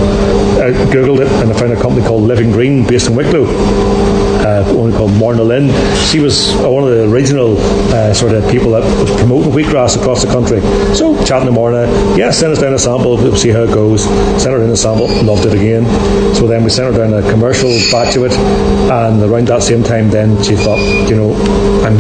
[0.63, 4.65] I googled it and I found a company called Living Green based in Wicklow uh,
[4.75, 5.69] woman called Morna Lynn.
[6.11, 7.57] She was one of the original
[7.93, 10.61] uh, sort of people that was promoting wheatgrass across the country.
[10.95, 14.05] So chatting to Morna, yeah, send us down a sample, we'll see how it goes.
[14.43, 15.85] Sent her in a sample, loved it again.
[16.35, 19.83] So then we sent her down a commercial batch of it, and around that same
[19.83, 21.35] time, then she thought, you know,
[21.85, 21.99] I'm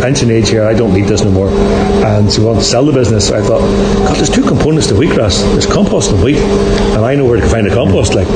[0.00, 1.48] pension age here, I don't need this no more.
[1.48, 3.30] And she wanted to sell the business.
[3.30, 5.42] I thought, God, there's two components to wheatgrass.
[5.52, 8.14] There's compost and wheat, and I know where to find the compost.
[8.14, 8.28] Like,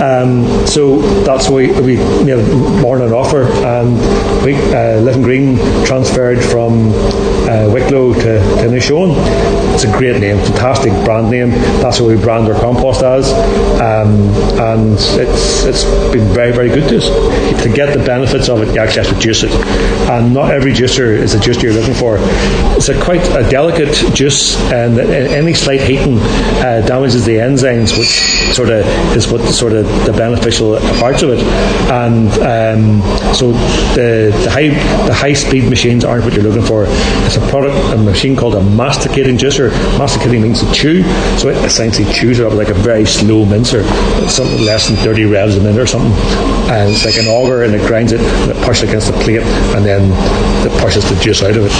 [0.00, 2.36] um, so that's why we, we you
[2.98, 3.96] than offer, and
[4.44, 6.92] we, uh, Living Green transferred from
[7.92, 9.12] to, to Inishowen.
[9.74, 11.50] It's a great name, fantastic brand name.
[11.80, 13.32] That's what we brand our compost as,
[13.80, 14.10] um,
[14.58, 17.08] and it's it's been very very good to us.
[17.62, 19.50] To get the benefits of it, you actually have to juice it,
[20.10, 22.16] and not every juicer is the juicer you're looking for.
[22.76, 28.54] It's a quite a delicate juice, and any slight heating uh, damages the enzymes, which
[28.54, 31.40] sort of is what sort of the beneficial parts of it,
[31.90, 33.02] and um,
[33.34, 33.52] so
[33.94, 34.68] the, the high
[35.06, 36.84] the high speed machines aren't what you're looking for.
[37.26, 39.70] It's a product, a machine called a masticating juicer.
[39.98, 41.02] Masticating means to chew,
[41.38, 43.82] so it essentially chews it up like a very slow mincer,
[44.28, 46.12] something less than 30 revs a minute or something.
[46.70, 49.42] And it's like an auger, and it grinds it, and it pushes against the plate,
[49.74, 50.10] and then
[50.66, 51.72] it pushes the juice out of it.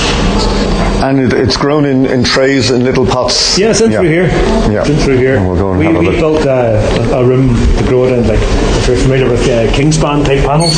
[1.03, 3.59] And it, it's grown in, in trays and little pots.
[3.59, 3.99] Yeah, it's in yeah.
[3.99, 4.27] through here.
[4.71, 4.81] Yeah.
[4.83, 5.37] It's in through here.
[5.37, 6.15] And we'll go and we have a look.
[6.15, 8.39] built uh, a, a room to grow it in, like
[8.83, 10.75] if you're familiar with uh, Kingspan type panels.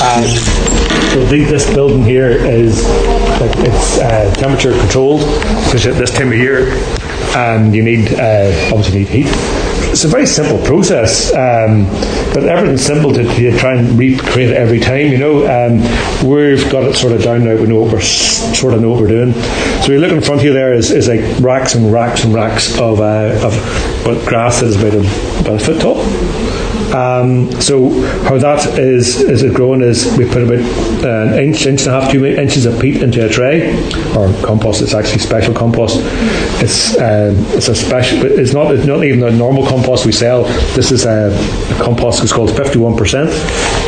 [0.00, 0.22] Um,
[1.10, 2.84] so the, this building here is
[3.40, 6.70] like it's uh, temperature controlled, especially at this time of year,
[7.34, 9.26] and you need uh, obviously need heat.
[9.90, 11.86] It's a very simple process, um,
[12.32, 15.10] but everything's simple to, to try and recreate every time.
[15.10, 15.78] You know, um,
[16.28, 17.56] we've got it sort of down now.
[17.56, 19.32] We know what we're sort of know what we're doing.
[19.88, 22.34] So you look in front of you there is, is like racks and racks and
[22.34, 26.04] racks of uh, of grass that is about a, about a foot tall.
[26.88, 27.90] Um, so
[28.24, 30.58] how that is is it growing is we put about
[31.04, 33.76] an inch, inch and a half, two inches of peat into a tray,
[34.14, 34.82] or compost.
[34.82, 35.96] It's actually special compost.
[36.62, 38.24] It's um, it's a special.
[38.24, 40.44] It's not it's not even a normal compost we sell.
[40.74, 43.30] This is a, a compost that's called fifty one percent.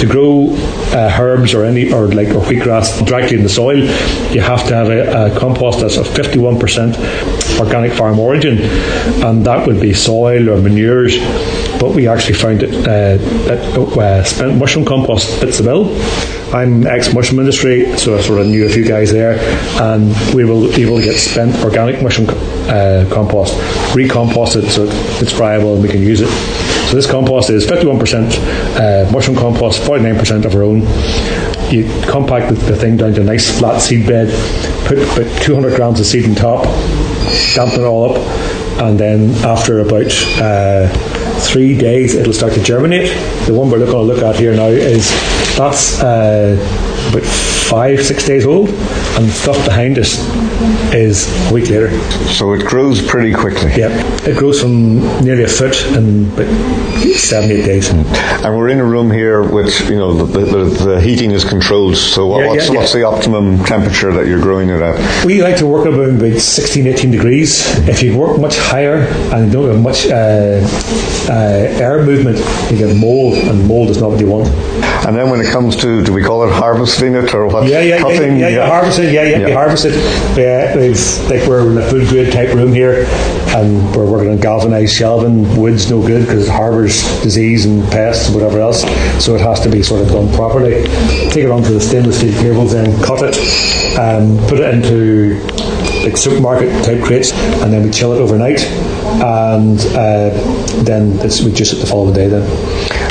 [0.01, 0.49] To grow
[0.93, 3.79] uh, herbs or any or like or wheatgrass directly in the soil,
[4.33, 6.97] you have to have a, a compost of one percent
[7.59, 8.59] organic farm origin,
[9.25, 11.19] and that would be soil or manures
[11.81, 15.89] but we actually found it uh, uh, spent mushroom compost fits the bill.
[16.55, 19.39] I'm ex mushroom industry, so I sort of knew a few guys there,
[19.81, 22.29] and we were able to get spent organic mushroom
[22.69, 23.55] uh, compost
[23.95, 24.87] recomposted so
[25.23, 26.29] it's friable and we can use it.
[26.91, 30.83] So this compost is 51% uh, mushroom compost, 49% of our own.
[31.71, 34.29] You compact the, thing down to a nice flat seed bed,
[34.87, 36.65] put about 200 grams of seed on top,
[37.55, 38.17] dampen it all up,
[38.83, 40.89] and then after about uh,
[41.39, 43.09] three days it'll start to germinate.
[43.47, 45.09] The one we're going to look at here now is
[45.57, 46.57] that's uh,
[47.09, 50.19] about five, six days old, and the stuff behind us
[50.93, 51.91] is a week later.
[52.33, 53.71] So it grows pretty quickly.
[53.77, 56.49] Yep, it grows from nearly a foot in about
[57.17, 57.91] seven, eight days.
[57.91, 58.05] And
[58.57, 61.97] we're in a room here which, you know, the, the, the heating is controlled.
[61.97, 62.79] So what, Yeah, what's, yeah, yeah.
[62.81, 65.25] what's the optimum temperature that you're growing it at?
[65.25, 67.65] We like to work around about 16, 18 degrees.
[67.89, 68.97] If you work much higher
[69.35, 70.61] and don't have much uh,
[71.29, 72.39] uh, air movement,
[72.71, 74.49] you get mold, and mold is not what you want.
[75.07, 76.53] And then when it comes to, do we call it
[76.91, 77.69] harvesting it or what?
[77.69, 78.39] Yeah, yeah, yeah, Cutting?
[78.39, 79.13] yeah, you harvest it.
[79.13, 79.55] Yeah, yeah, Yeah.
[79.55, 79.95] harvest it.
[80.37, 83.05] Yeah, we've, like we're in a food grade type room here,
[83.57, 85.57] and we're working on galvanized shelving.
[85.57, 88.83] Wood's no good because it harbours disease and pests and whatever else.
[89.25, 90.85] So it has to be sort of done properly.
[91.31, 93.37] Take it onto the stainless steel cables, then cut it,
[93.99, 95.39] um, put it into
[96.05, 98.61] like supermarket type crates, and then we chill it overnight,
[99.23, 100.31] and uh,
[100.83, 102.29] then it's, we juice it the following day.
[102.29, 102.43] Then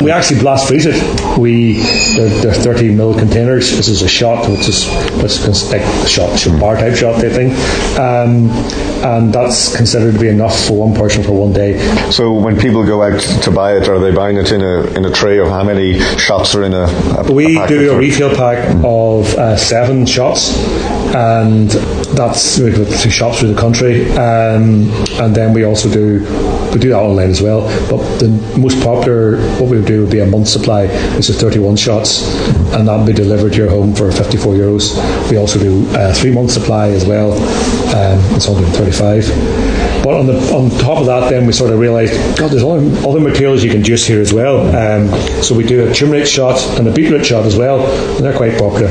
[0.02, 1.38] we actually blast freeze it.
[1.38, 1.82] We
[2.16, 3.76] they're, they're 30 mil containers.
[3.76, 4.86] This is a shot, which is
[5.22, 7.50] is like a shot, shot bar type shot type thing,
[7.98, 8.48] um,
[9.04, 11.78] and that's considered to be enough for one person for one day.
[12.10, 15.04] So when people go out to buy it, are they buying it in a in
[15.04, 16.84] a tray of how many shots are in a?
[17.18, 20.56] a We a do a retail pack of uh, seven shots,
[21.14, 21.70] and
[22.20, 26.20] that's two shops through the country, um, and then we also do
[26.72, 27.62] we do that online as well.
[27.88, 28.28] But the
[28.58, 32.22] most popular, what we would do would be a month supply, which is 31 shots,
[32.74, 35.30] and that would be delivered to your home for 54 euros.
[35.30, 39.49] We also do a three month supply as well, um, it's 135.
[40.02, 42.80] But on the on top of that, then we sort of realised, God, there's other,
[43.08, 44.60] other materials you can juice here as well.
[44.74, 45.08] Um,
[45.42, 47.80] so we do a turmeric shot and a beetroot shot as well,
[48.16, 48.90] and they're quite popular.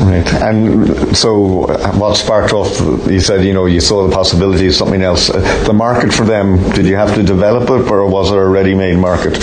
[0.00, 0.26] Right.
[0.42, 1.66] And so
[1.98, 5.30] what sparked off, you said, you know, you saw the possibility of something else.
[5.30, 8.46] Uh, The market for them, did you have to develop it or was it a
[8.46, 9.38] ready-made market?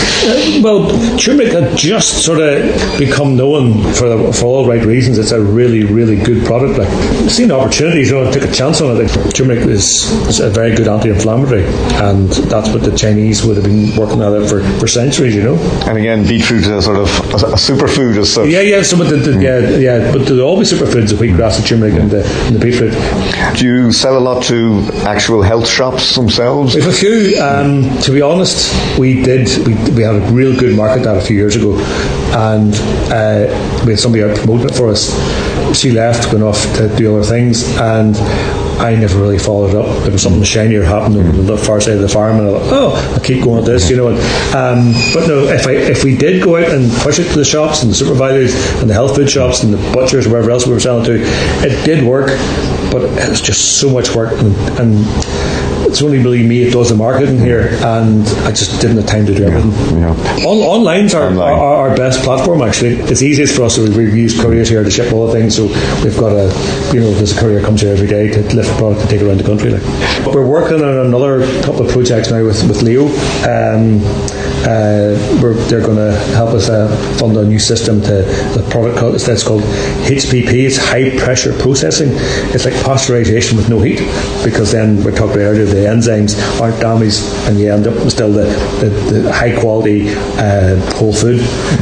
[0.64, 2.64] Well, turmeric had just sort of
[2.98, 5.18] become known for the, for all right reasons.
[5.18, 6.80] It's a really, really good product.
[6.80, 9.04] Like, seen opportunities, you know, took a chance on it.
[9.04, 11.64] Like, turmeric is, is a very good anti-inflammatory,
[12.04, 15.44] and that's what the Chinese would have been working at it for, for centuries, you
[15.44, 15.56] know.
[15.88, 18.50] And again, beetroot is a sort of a, a superfood as such.
[18.50, 21.68] Yeah, yeah, some of the, the yeah, yeah, but there'll always superfoods, the wheatgrass, the
[21.68, 22.94] turmeric, and the, and the beetroot.
[23.58, 26.76] Do you sell a lot to actual health shops themselves?
[26.76, 27.40] Have a few.
[27.42, 29.48] Um, to be honest, we did.
[29.66, 31.78] We, we had a real good market that a few years ago,
[32.34, 32.74] and
[33.12, 35.08] uh, we had somebody out promoting it for us.
[35.78, 38.16] She left, went off to do other things, and
[38.80, 40.04] I never really followed up.
[40.04, 42.74] There was something shinier happening on the far side of the farm, and I thought,
[42.74, 44.10] oh, I'll keep going with this, you know.
[44.56, 47.46] Um, but no, if I if we did go out and push it to the
[47.46, 50.74] shops and the supervisors and the health food shops and the butchers, wherever else we
[50.74, 52.28] were selling to, it did work,
[52.92, 55.06] but it was just so much work and, and
[55.88, 59.26] it's only really me that does the marketing here, and I just didn't have time
[59.26, 59.72] to do everything.
[60.00, 60.46] Yeah, yeah.
[60.46, 61.54] On, online's our, Online.
[61.54, 62.96] our, our, best platform, actually.
[62.96, 63.76] It's easiest for us.
[63.76, 65.64] So we, we use couriers here to ship all the things, so
[66.04, 66.48] we've got a,
[66.94, 69.28] you know, there's a courier comes here every day to lift product and take it
[69.28, 69.72] around the country.
[69.72, 70.36] Like.
[70.36, 73.08] We're working on another couple of projects now with, with LEO.
[73.48, 74.02] Um,
[74.64, 76.88] they're going to help us uh,
[77.20, 78.24] fund a new system to
[78.56, 80.66] the product called, it's called HPP.
[80.66, 82.10] It's high pressure processing.
[82.54, 84.00] It's like pasteurization with no heat
[84.44, 88.12] because then we talked about earlier the enzymes aren't damaged and you end up with
[88.12, 88.46] still the,
[88.80, 91.42] the, the high quality uh, whole food.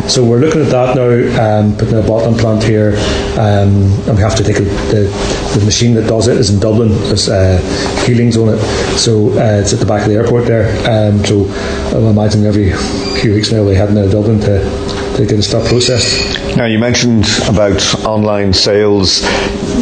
[0.09, 2.95] So we're looking at that now, um, putting a bottling plant here,
[3.38, 6.59] um, and we have to take a, the, the machine that does it is in
[6.59, 6.89] Dublin.
[6.89, 7.61] There's uh,
[8.05, 8.59] on it,
[8.97, 10.69] so uh, it's at the back of the airport there.
[10.89, 11.45] Um, so
[11.95, 14.60] I'm imagining every few weeks now we heading out of Dublin to,
[15.17, 16.56] to get the stuff processed.
[16.56, 19.21] Now you mentioned about online sales.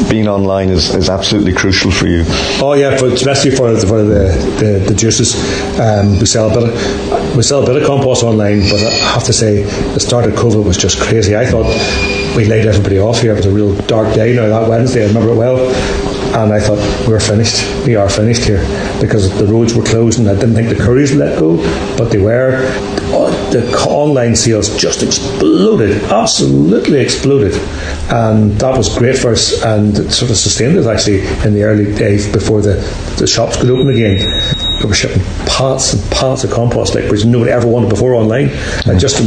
[0.10, 2.24] Being online is, is absolutely crucial for you.
[2.62, 5.36] Oh yeah, for, especially for, for the, the, the juices.
[5.80, 8.92] Um, we sell a bit of, we sell a bit of compost online, but I
[9.14, 11.36] have to say the start of COVID was just crazy.
[11.36, 11.68] I thought
[12.36, 13.34] we laid everybody off here.
[13.34, 15.04] It was a real dark day now that Wednesday.
[15.04, 16.03] I remember it well
[16.34, 17.64] and I thought we're finished.
[17.86, 18.62] We are finished here
[19.00, 21.58] because the roads were closed, and I didn't think the couriers would let go,
[21.98, 22.66] but they were.
[23.14, 27.54] Uh, the online sales just exploded, absolutely exploded,
[28.12, 31.94] and that was great for us, and sort of sustained us actually in the early
[31.96, 32.76] days before the,
[33.20, 34.18] the shops could open again.
[34.82, 38.50] We were shipping pots and pots of compost like which nobody ever wanted before online,
[38.86, 39.22] and just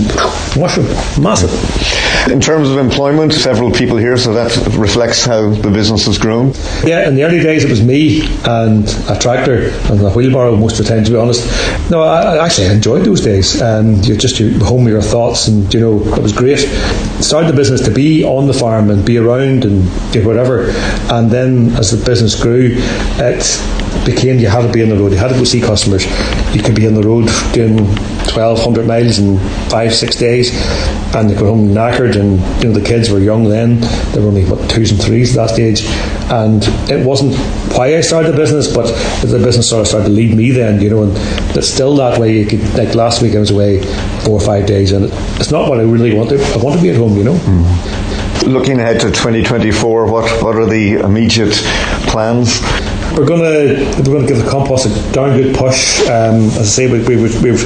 [0.59, 0.87] mushroom,
[1.23, 2.06] massive.
[2.31, 6.53] In terms of employment, several people here, so that reflects how the business has grown.
[6.85, 10.81] Yeah, in the early days it was me and a tractor and a wheelbarrow most
[10.81, 11.47] of the time, to be honest.
[11.89, 13.63] No, I, actually enjoyed those days.
[13.63, 16.59] And you just you home your thoughts, and you know it was great.
[17.21, 20.71] Started the business to be on the farm and be around and do whatever.
[21.11, 22.75] And then as the business grew,
[23.19, 23.45] it
[24.05, 25.13] became you had to be on the road.
[25.13, 26.05] You had to go see customers.
[26.55, 27.77] You could be on the road doing
[28.35, 30.51] 1,200 miles in five, six days,
[31.15, 32.17] and you go home knackered.
[32.17, 33.81] And you know the kids were young then;
[34.13, 35.85] they were only what twos and threes at that stage.
[36.31, 37.37] And it wasn't
[37.77, 38.87] why I started the business, but
[39.23, 40.81] the business sort of started to lead me then.
[40.81, 41.13] You know, and
[41.57, 42.39] it's still that way.
[42.39, 43.83] You could like last week I was away
[44.25, 45.05] four or five days, and
[45.41, 46.43] it's not what I really want to.
[46.55, 47.17] I want to be at home.
[47.17, 47.35] You know.
[47.35, 48.07] Mm.
[48.47, 51.55] Looking ahead to 2024, what what are the immediate
[52.09, 52.61] plans?
[53.17, 56.03] We're gonna we're gonna give the compost a darn good push.
[56.03, 57.65] Um, as I say, we, we, we've, we've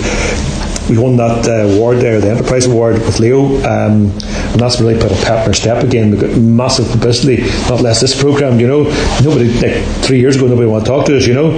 [0.88, 4.94] we won that uh, award there, the Enterprise Award with LEO, um, and that's really
[4.94, 6.12] put a pep in our step again.
[6.12, 8.60] We've got massive publicity, not less this program.
[8.60, 8.82] You know,
[9.24, 11.26] nobody like three years ago, nobody wanted to talk to us.
[11.26, 11.50] You know,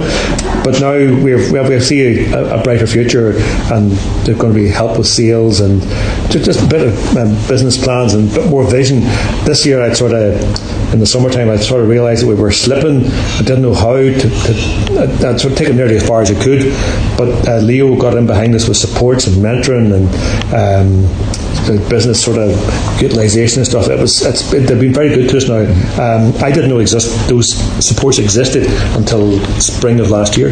[0.63, 3.33] but now we we see a, a, brighter future,
[3.73, 3.91] and
[4.25, 5.81] there's going to be help with sales and
[6.31, 9.01] just a bit of um, business plans and a bit more vision.
[9.45, 12.51] This year, I'd sort of in the summertime, I sort of realised that we were
[12.51, 13.05] slipping.
[13.05, 14.13] I didn't know how to.
[14.19, 16.71] to I'd sort of taken nearly as far as I could,
[17.17, 20.07] but uh, LEO got in behind us with supports and mentoring and.
[20.53, 22.51] Um, the business sort of
[23.01, 23.87] utilisation and stuff.
[23.87, 25.61] It was it's they've been very good to us now.
[26.01, 30.49] Um, I didn't know exist those supports existed until spring of last year.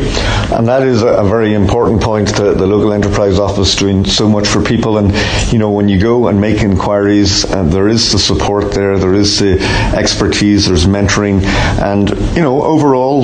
[0.52, 2.30] And that is a very important point.
[2.36, 5.14] The, the local enterprise office doing so much for people, and
[5.52, 8.98] you know when you go and make inquiries, and uh, there is the support there,
[8.98, 9.60] there is the
[9.96, 11.44] expertise, there's mentoring,
[11.82, 13.24] and you know overall,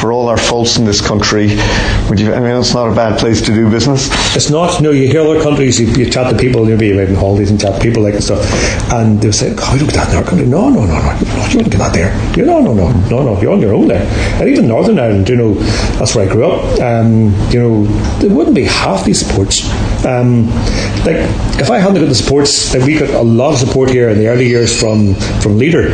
[0.00, 1.56] for all our faults in this country,
[2.08, 2.32] would you?
[2.32, 4.08] I mean, it's not a bad place to do business.
[4.36, 4.80] It's not.
[4.80, 6.92] No, you hear other countries, you, you chat to people, you'll be
[7.26, 8.42] holidays and chat people like and stuff,
[8.92, 11.12] and they say, "God, look at that country." No, no, no, no,
[11.50, 12.10] you wouldn't get that there.
[12.36, 13.40] You no, no, no, no, no.
[13.40, 14.06] You're on your own there.
[14.38, 15.54] And even Northern Ireland, you know,
[15.98, 16.80] that's where I grew up.
[16.80, 17.84] Um, you know,
[18.20, 19.64] there wouldn't be half these supports.
[20.04, 20.46] Um,
[21.04, 21.18] like
[21.58, 24.18] if I hadn't got the supports, like we got a lot of support here in
[24.18, 25.90] the early years from from Leader,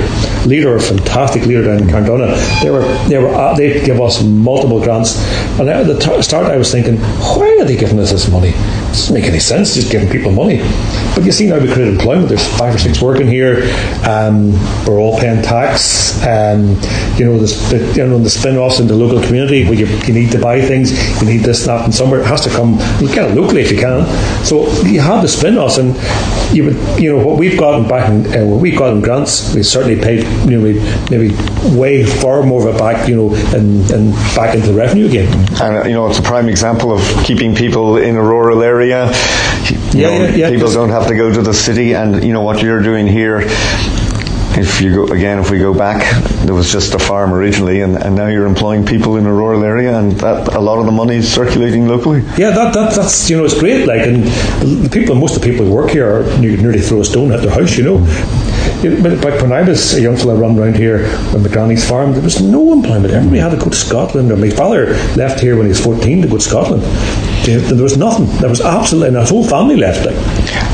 [0.47, 2.62] Leader, fantastic leader down in Carndonagh.
[2.62, 5.16] They were they were uh, they give us multiple grants,
[5.59, 6.97] and at the t- start I was thinking,
[7.37, 8.53] why are they giving us this money?
[8.92, 10.59] Doesn't make any sense just giving people money.
[11.14, 12.28] But you see now we create employment.
[12.28, 13.62] There's five or six working here.
[14.07, 14.52] Um,
[14.85, 16.22] we're all paying tax.
[16.26, 16.76] Um,
[17.16, 20.31] you know, the, you know, the spin-offs in the local community where you, you need
[20.33, 20.92] to buy things,
[21.23, 22.75] you need this, that, and somewhere it has to come.
[23.00, 24.04] You get it locally if you can.
[24.44, 25.96] So you have the spin-offs, and
[26.54, 29.62] you would, you know, what we've gotten back in, uh, what we've gotten grants, we
[29.62, 31.35] certainly paid, you know, maybe
[31.77, 35.33] way far more of it back, you know, and, and back into the revenue again.
[35.62, 38.81] And you know, it's a prime example of keeping people in a rural area.
[38.88, 42.33] You yeah, know, yeah, yeah, people don't have to go to the city, and you
[42.33, 43.46] know what you're doing here
[44.56, 46.02] if you go again, if we go back,
[46.44, 49.64] there was just a farm originally, and, and now you're employing people in a rural
[49.64, 52.20] area, and that a lot of the money is circulating locally.
[52.37, 53.87] Yeah, that, that that's you know it's great.
[53.87, 57.00] Like, and the people, most of the people who work here, are, you nearly throw
[57.00, 57.76] a stone at their house.
[57.76, 57.98] You know.
[58.83, 62.22] But when I was a young fellow running around here on the granny's farm, there
[62.22, 63.14] was no employment.
[63.14, 64.30] Everybody had to go to Scotland.
[64.30, 66.83] Or my father left here when he was 14 to go to Scotland.
[67.45, 68.27] There was nothing.
[68.38, 70.07] There was absolutely, and his whole family left.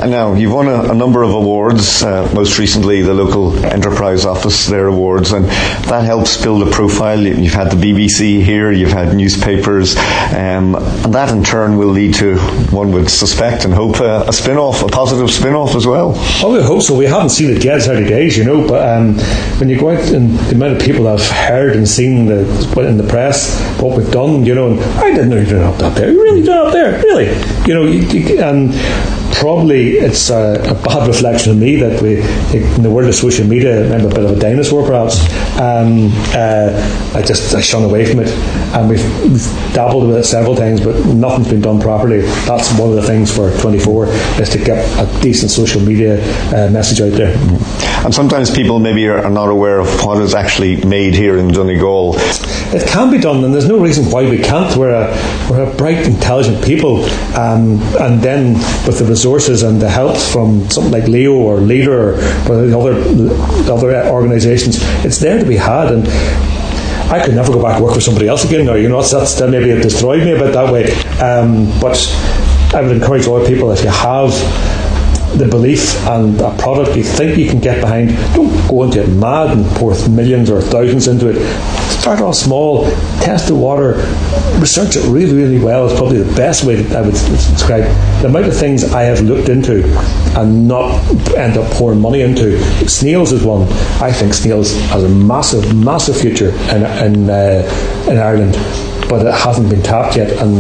[0.03, 2.03] And now you've won a, a number of awards.
[2.03, 7.21] Uh, most recently, the local enterprise office their awards, and that helps build a profile.
[7.21, 12.15] You've had the BBC here, you've had newspapers, um, and that in turn will lead
[12.17, 12.39] to
[12.71, 16.13] one would suspect and hope a, a spin-off, a positive spin-off as well.
[16.43, 16.95] Oh, we hope so.
[16.95, 17.79] We haven't seen it yet.
[17.79, 18.67] It's early days, you know.
[18.67, 19.15] But um,
[19.59, 22.39] when you go out and the amount of people that have heard and seen the
[22.89, 25.95] in the press what we've done, you know, and I didn't know you did up
[25.95, 26.11] there.
[26.11, 27.27] You really did up there, really.
[27.67, 27.87] You know,
[28.41, 28.73] and
[29.39, 32.21] probably it's a, a, bad reflection of me that we,
[32.53, 35.21] in the world of social media, I'm a bit of a dinosaur perhaps.
[35.59, 38.29] Um, uh, I just I shun away from it,
[38.75, 42.23] and we've, we've, dabbled with it several times, but nothing's been done properly.
[42.47, 44.07] That's one of the things for 24
[44.41, 47.37] is to get a decent social media uh, message out there.
[48.05, 52.15] And sometimes people maybe are not aware of what is actually made here in Donegal.
[52.75, 54.75] It can be done, and there's no reason why we can't.
[54.77, 57.05] We're a, we're a bright, intelligent people,
[57.37, 58.55] um, and then
[58.87, 59.28] with the resources
[59.63, 62.15] and the help from something like LEO or Leader or,
[62.49, 62.95] or other
[63.71, 65.93] other organisations, it's there to be had.
[65.93, 66.09] And
[67.13, 68.67] I could never go back and work for somebody else again.
[68.67, 70.93] Now, you know, that's, that maybe it destroyed me a bit that way.
[71.21, 71.97] Um, but
[72.75, 74.31] I would encourage all people if you have
[75.37, 79.09] the belief and a product you think you can get behind, don't go into it
[79.09, 81.37] mad and pour millions or thousands into it.
[81.91, 82.85] Start off small,
[83.21, 83.95] test the water,
[84.59, 87.85] research it really, really well is probably the best way that I would describe
[88.23, 89.85] the amount of things I have looked into
[90.39, 90.99] and not
[91.37, 92.59] end up pouring money into.
[92.89, 93.63] Snails is one.
[94.01, 98.57] I think snails has a massive, massive future in, in, uh, in Ireland
[99.09, 100.59] but it hasn't been tapped yet, and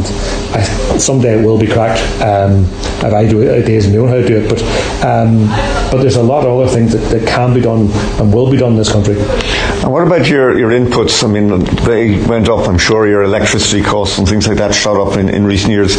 [0.55, 0.63] I,
[0.99, 2.01] someday it will be cracked.
[2.23, 2.65] Um,
[3.05, 4.63] if I do it, ideas and know how to do it, but
[5.05, 5.47] um,
[5.91, 7.89] but there's a lot of other things that, that can be done
[8.21, 9.17] and will be done in this country.
[9.19, 11.23] And what about your, your inputs?
[11.23, 12.69] I mean, they went up.
[12.69, 15.97] I'm sure your electricity costs and things like that shot up in, in recent years.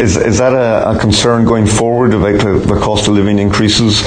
[0.00, 4.02] Is is that a, a concern going forward about the, the, cost of living increases?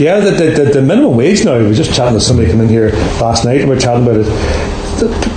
[0.00, 1.58] Yeah, the, the, the minimum wage now.
[1.58, 4.04] We were just chatting to somebody come in here last night, and we are chatting
[4.04, 4.81] about it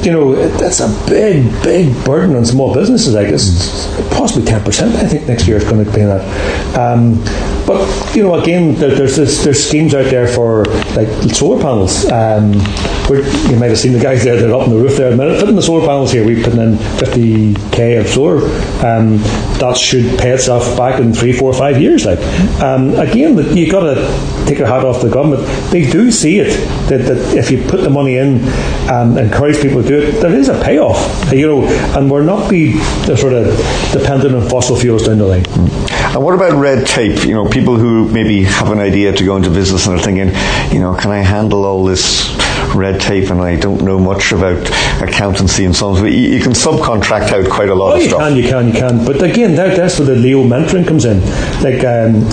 [0.06, 3.14] you know, that's a big, big burden on small businesses.
[3.14, 4.96] Like it's possibly ten percent.
[4.96, 6.78] I think next year is going to be that.
[6.78, 7.24] Um,
[7.66, 12.06] but you know, again, there's this, there's schemes out there for like solar panels.
[12.12, 12.54] Um,
[13.14, 15.16] you might have seen the guys there that are up on the roof there.
[15.16, 18.38] Fitting the solar panels here, we put in 50k of solar.
[18.86, 19.18] Um,
[19.60, 22.06] that should pay itself back in three, four, five years.
[22.06, 22.20] Like
[22.62, 25.46] um, again, you've got to take your hat off the government.
[25.72, 26.50] They do see it
[26.90, 28.40] that, that if you put the money in
[28.90, 31.32] and encourage people to do it, there is a payoff.
[31.32, 31.64] You know,
[31.98, 33.46] and we're not be sort of
[33.92, 35.46] dependent on fossil fuels down the line.
[36.16, 37.26] And what about red tape?
[37.26, 40.30] You know, people who maybe have an idea to go into business and are thinking,
[40.74, 42.36] you know, can I handle all this
[42.76, 44.62] red tape and I don't know much about
[45.02, 46.02] accountancy and so on.
[46.02, 48.20] But you, you can subcontract out quite a lot oh, of you stuff.
[48.20, 49.06] Can, you can, you can.
[49.06, 51.22] But again, that, that's where the LEO mentoring comes in.
[51.62, 52.26] Like, um,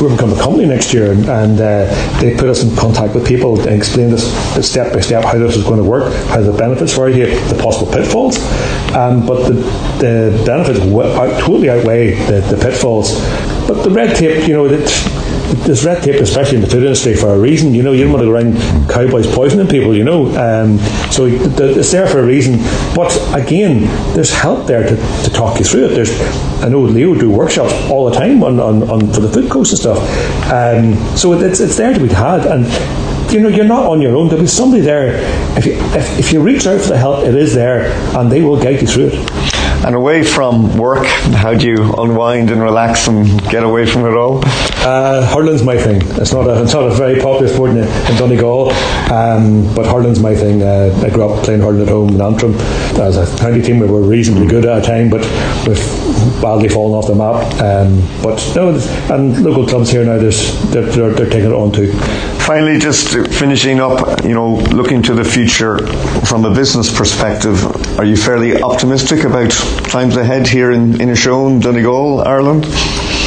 [0.00, 3.26] we're become a company next year, and, and uh, they put us in contact with
[3.26, 4.24] people and explain us
[4.66, 7.58] step by step how this is going to work, how the benefits for you, the
[7.60, 8.38] possible pitfalls.
[8.94, 9.54] Um, but the,
[10.00, 13.18] the benefits totally outweigh the, the pitfalls.
[13.66, 14.90] But the red tape, you know, it,
[15.66, 17.74] there's red tape, especially in the food industry, for a reason.
[17.74, 19.94] You know, you don't want to go around cowboys poisoning people.
[19.96, 20.78] You know, um,
[21.10, 22.58] so it's there for a reason.
[22.94, 23.82] But again,
[24.14, 25.88] there's help there to, to talk you through it.
[25.88, 26.10] There's,
[26.62, 29.72] I know LEO do workshops all the time on, on, on for the food coast
[29.72, 29.98] and stuff.
[30.52, 32.66] Um, so it's it's there to be had and
[33.32, 34.28] you know, you're not on your own.
[34.28, 35.20] There'll be somebody there.
[35.56, 38.42] If you, if, if you reach out for the help, it is there, and they
[38.42, 39.59] will guide you through it.
[39.84, 44.14] And away from work, how do you unwind and relax and get away from it
[44.14, 44.42] all?
[44.44, 46.02] Uh, hurling's my thing.
[46.20, 48.70] It's not a, it's not a very popular sport in, in Donegal,
[49.10, 50.62] um, but hurling's my thing.
[50.62, 52.54] Uh, I grew up playing hurling at home in Antrim.
[53.00, 55.22] As a county team, we were reasonably good at a time, but
[55.66, 55.99] we've
[56.40, 57.42] badly fallen off the map.
[57.60, 58.70] Um, but no,
[59.14, 61.92] and local clubs here now, there's, they're, they're, they're taking it on too.
[62.40, 65.78] Finally, just finishing up, you know, looking to the future
[66.26, 67.64] from a business perspective,
[67.98, 69.50] are you fairly optimistic about
[69.90, 72.66] times ahead here in, Inishowen, Donegal, Ireland?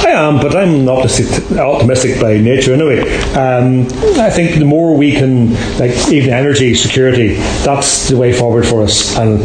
[0.06, 3.02] I am, but I'm not optimistic by nature anyway.
[3.34, 3.88] Um,
[4.20, 8.84] I think the more we can, like even energy security, that's the way forward for
[8.84, 9.18] us.
[9.18, 9.40] And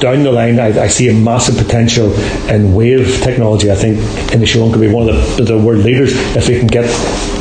[0.00, 2.12] down the line, I, I, see a massive potential
[2.48, 3.70] in wave technology.
[3.70, 3.98] I think
[4.30, 6.84] Inishowen could be one of the, the world leaders if we can get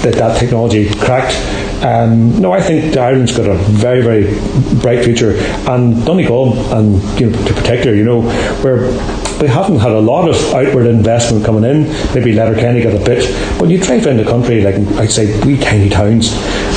[0.03, 1.35] that, that technology cracked
[1.83, 4.23] Um, no, I think Ireland's got a very, very
[4.81, 5.33] bright future,
[5.67, 8.21] and Donegal, and you know, to particular, you know,
[8.61, 8.91] where
[9.41, 11.91] we haven't had a lot of outward investment coming in.
[12.13, 13.25] Maybe Letterkenny got a bit,
[13.57, 16.29] but you drive around the country, like I'd say, wee tiny towns.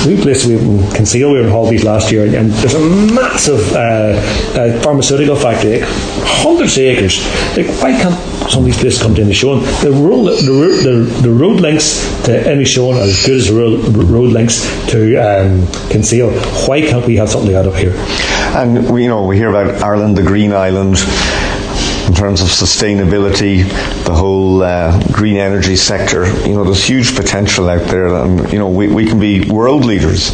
[0.06, 3.72] We place we in Kinsale, we were in Holbees last year, and there's a massive
[3.72, 7.24] uh, uh, pharmaceutical factory, like hundreds of acres.
[7.56, 8.14] Like, why can't
[8.50, 9.62] some of these places come to Inishowen?
[9.82, 14.32] The road, the, the, the road links to Inishowen are as good as the road,
[14.32, 16.30] links to um, Kinsale.
[16.68, 17.94] Why can't we have something like that up here?
[18.54, 20.96] And we, you know, we hear about Ireland, the Green Island
[22.14, 23.64] in terms of sustainability,
[24.04, 26.24] the whole uh, green energy sector.
[26.46, 29.84] You know, there's huge potential out there, and you know, we, we can be world
[29.84, 30.30] leaders.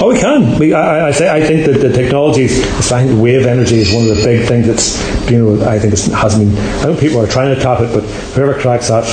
[0.00, 0.56] Oh, we can.
[0.56, 4.16] We, I, I, say, I think that the technologies, especially wave energy, is one of
[4.16, 6.64] the big things that's, you know, I think it hasn't been.
[6.78, 8.04] I know people are trying to tap it, but
[8.34, 9.04] whoever cracks that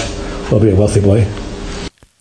[0.51, 1.27] will be a wealthy boy.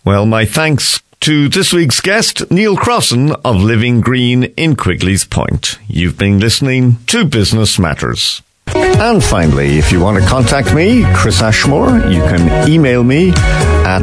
[0.03, 5.77] Well, my thanks to this week's guest, Neil Crossan of Living Green in Quigley's Point.
[5.87, 8.41] You've been listening to Business Matters.
[8.67, 14.01] And finally, if you want to contact me, Chris Ashmore, you can email me at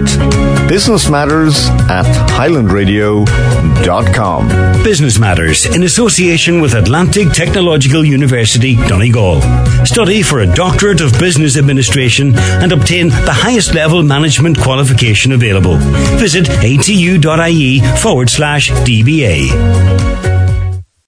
[0.68, 4.48] businessmatters at highlandradio.com.
[4.84, 9.40] Business Matters in association with Atlantic Technological University, Donegal.
[9.84, 15.76] Study for a Doctorate of Business Administration and obtain the highest level management qualification available.
[16.18, 20.39] Visit atu.ie forward slash DBA.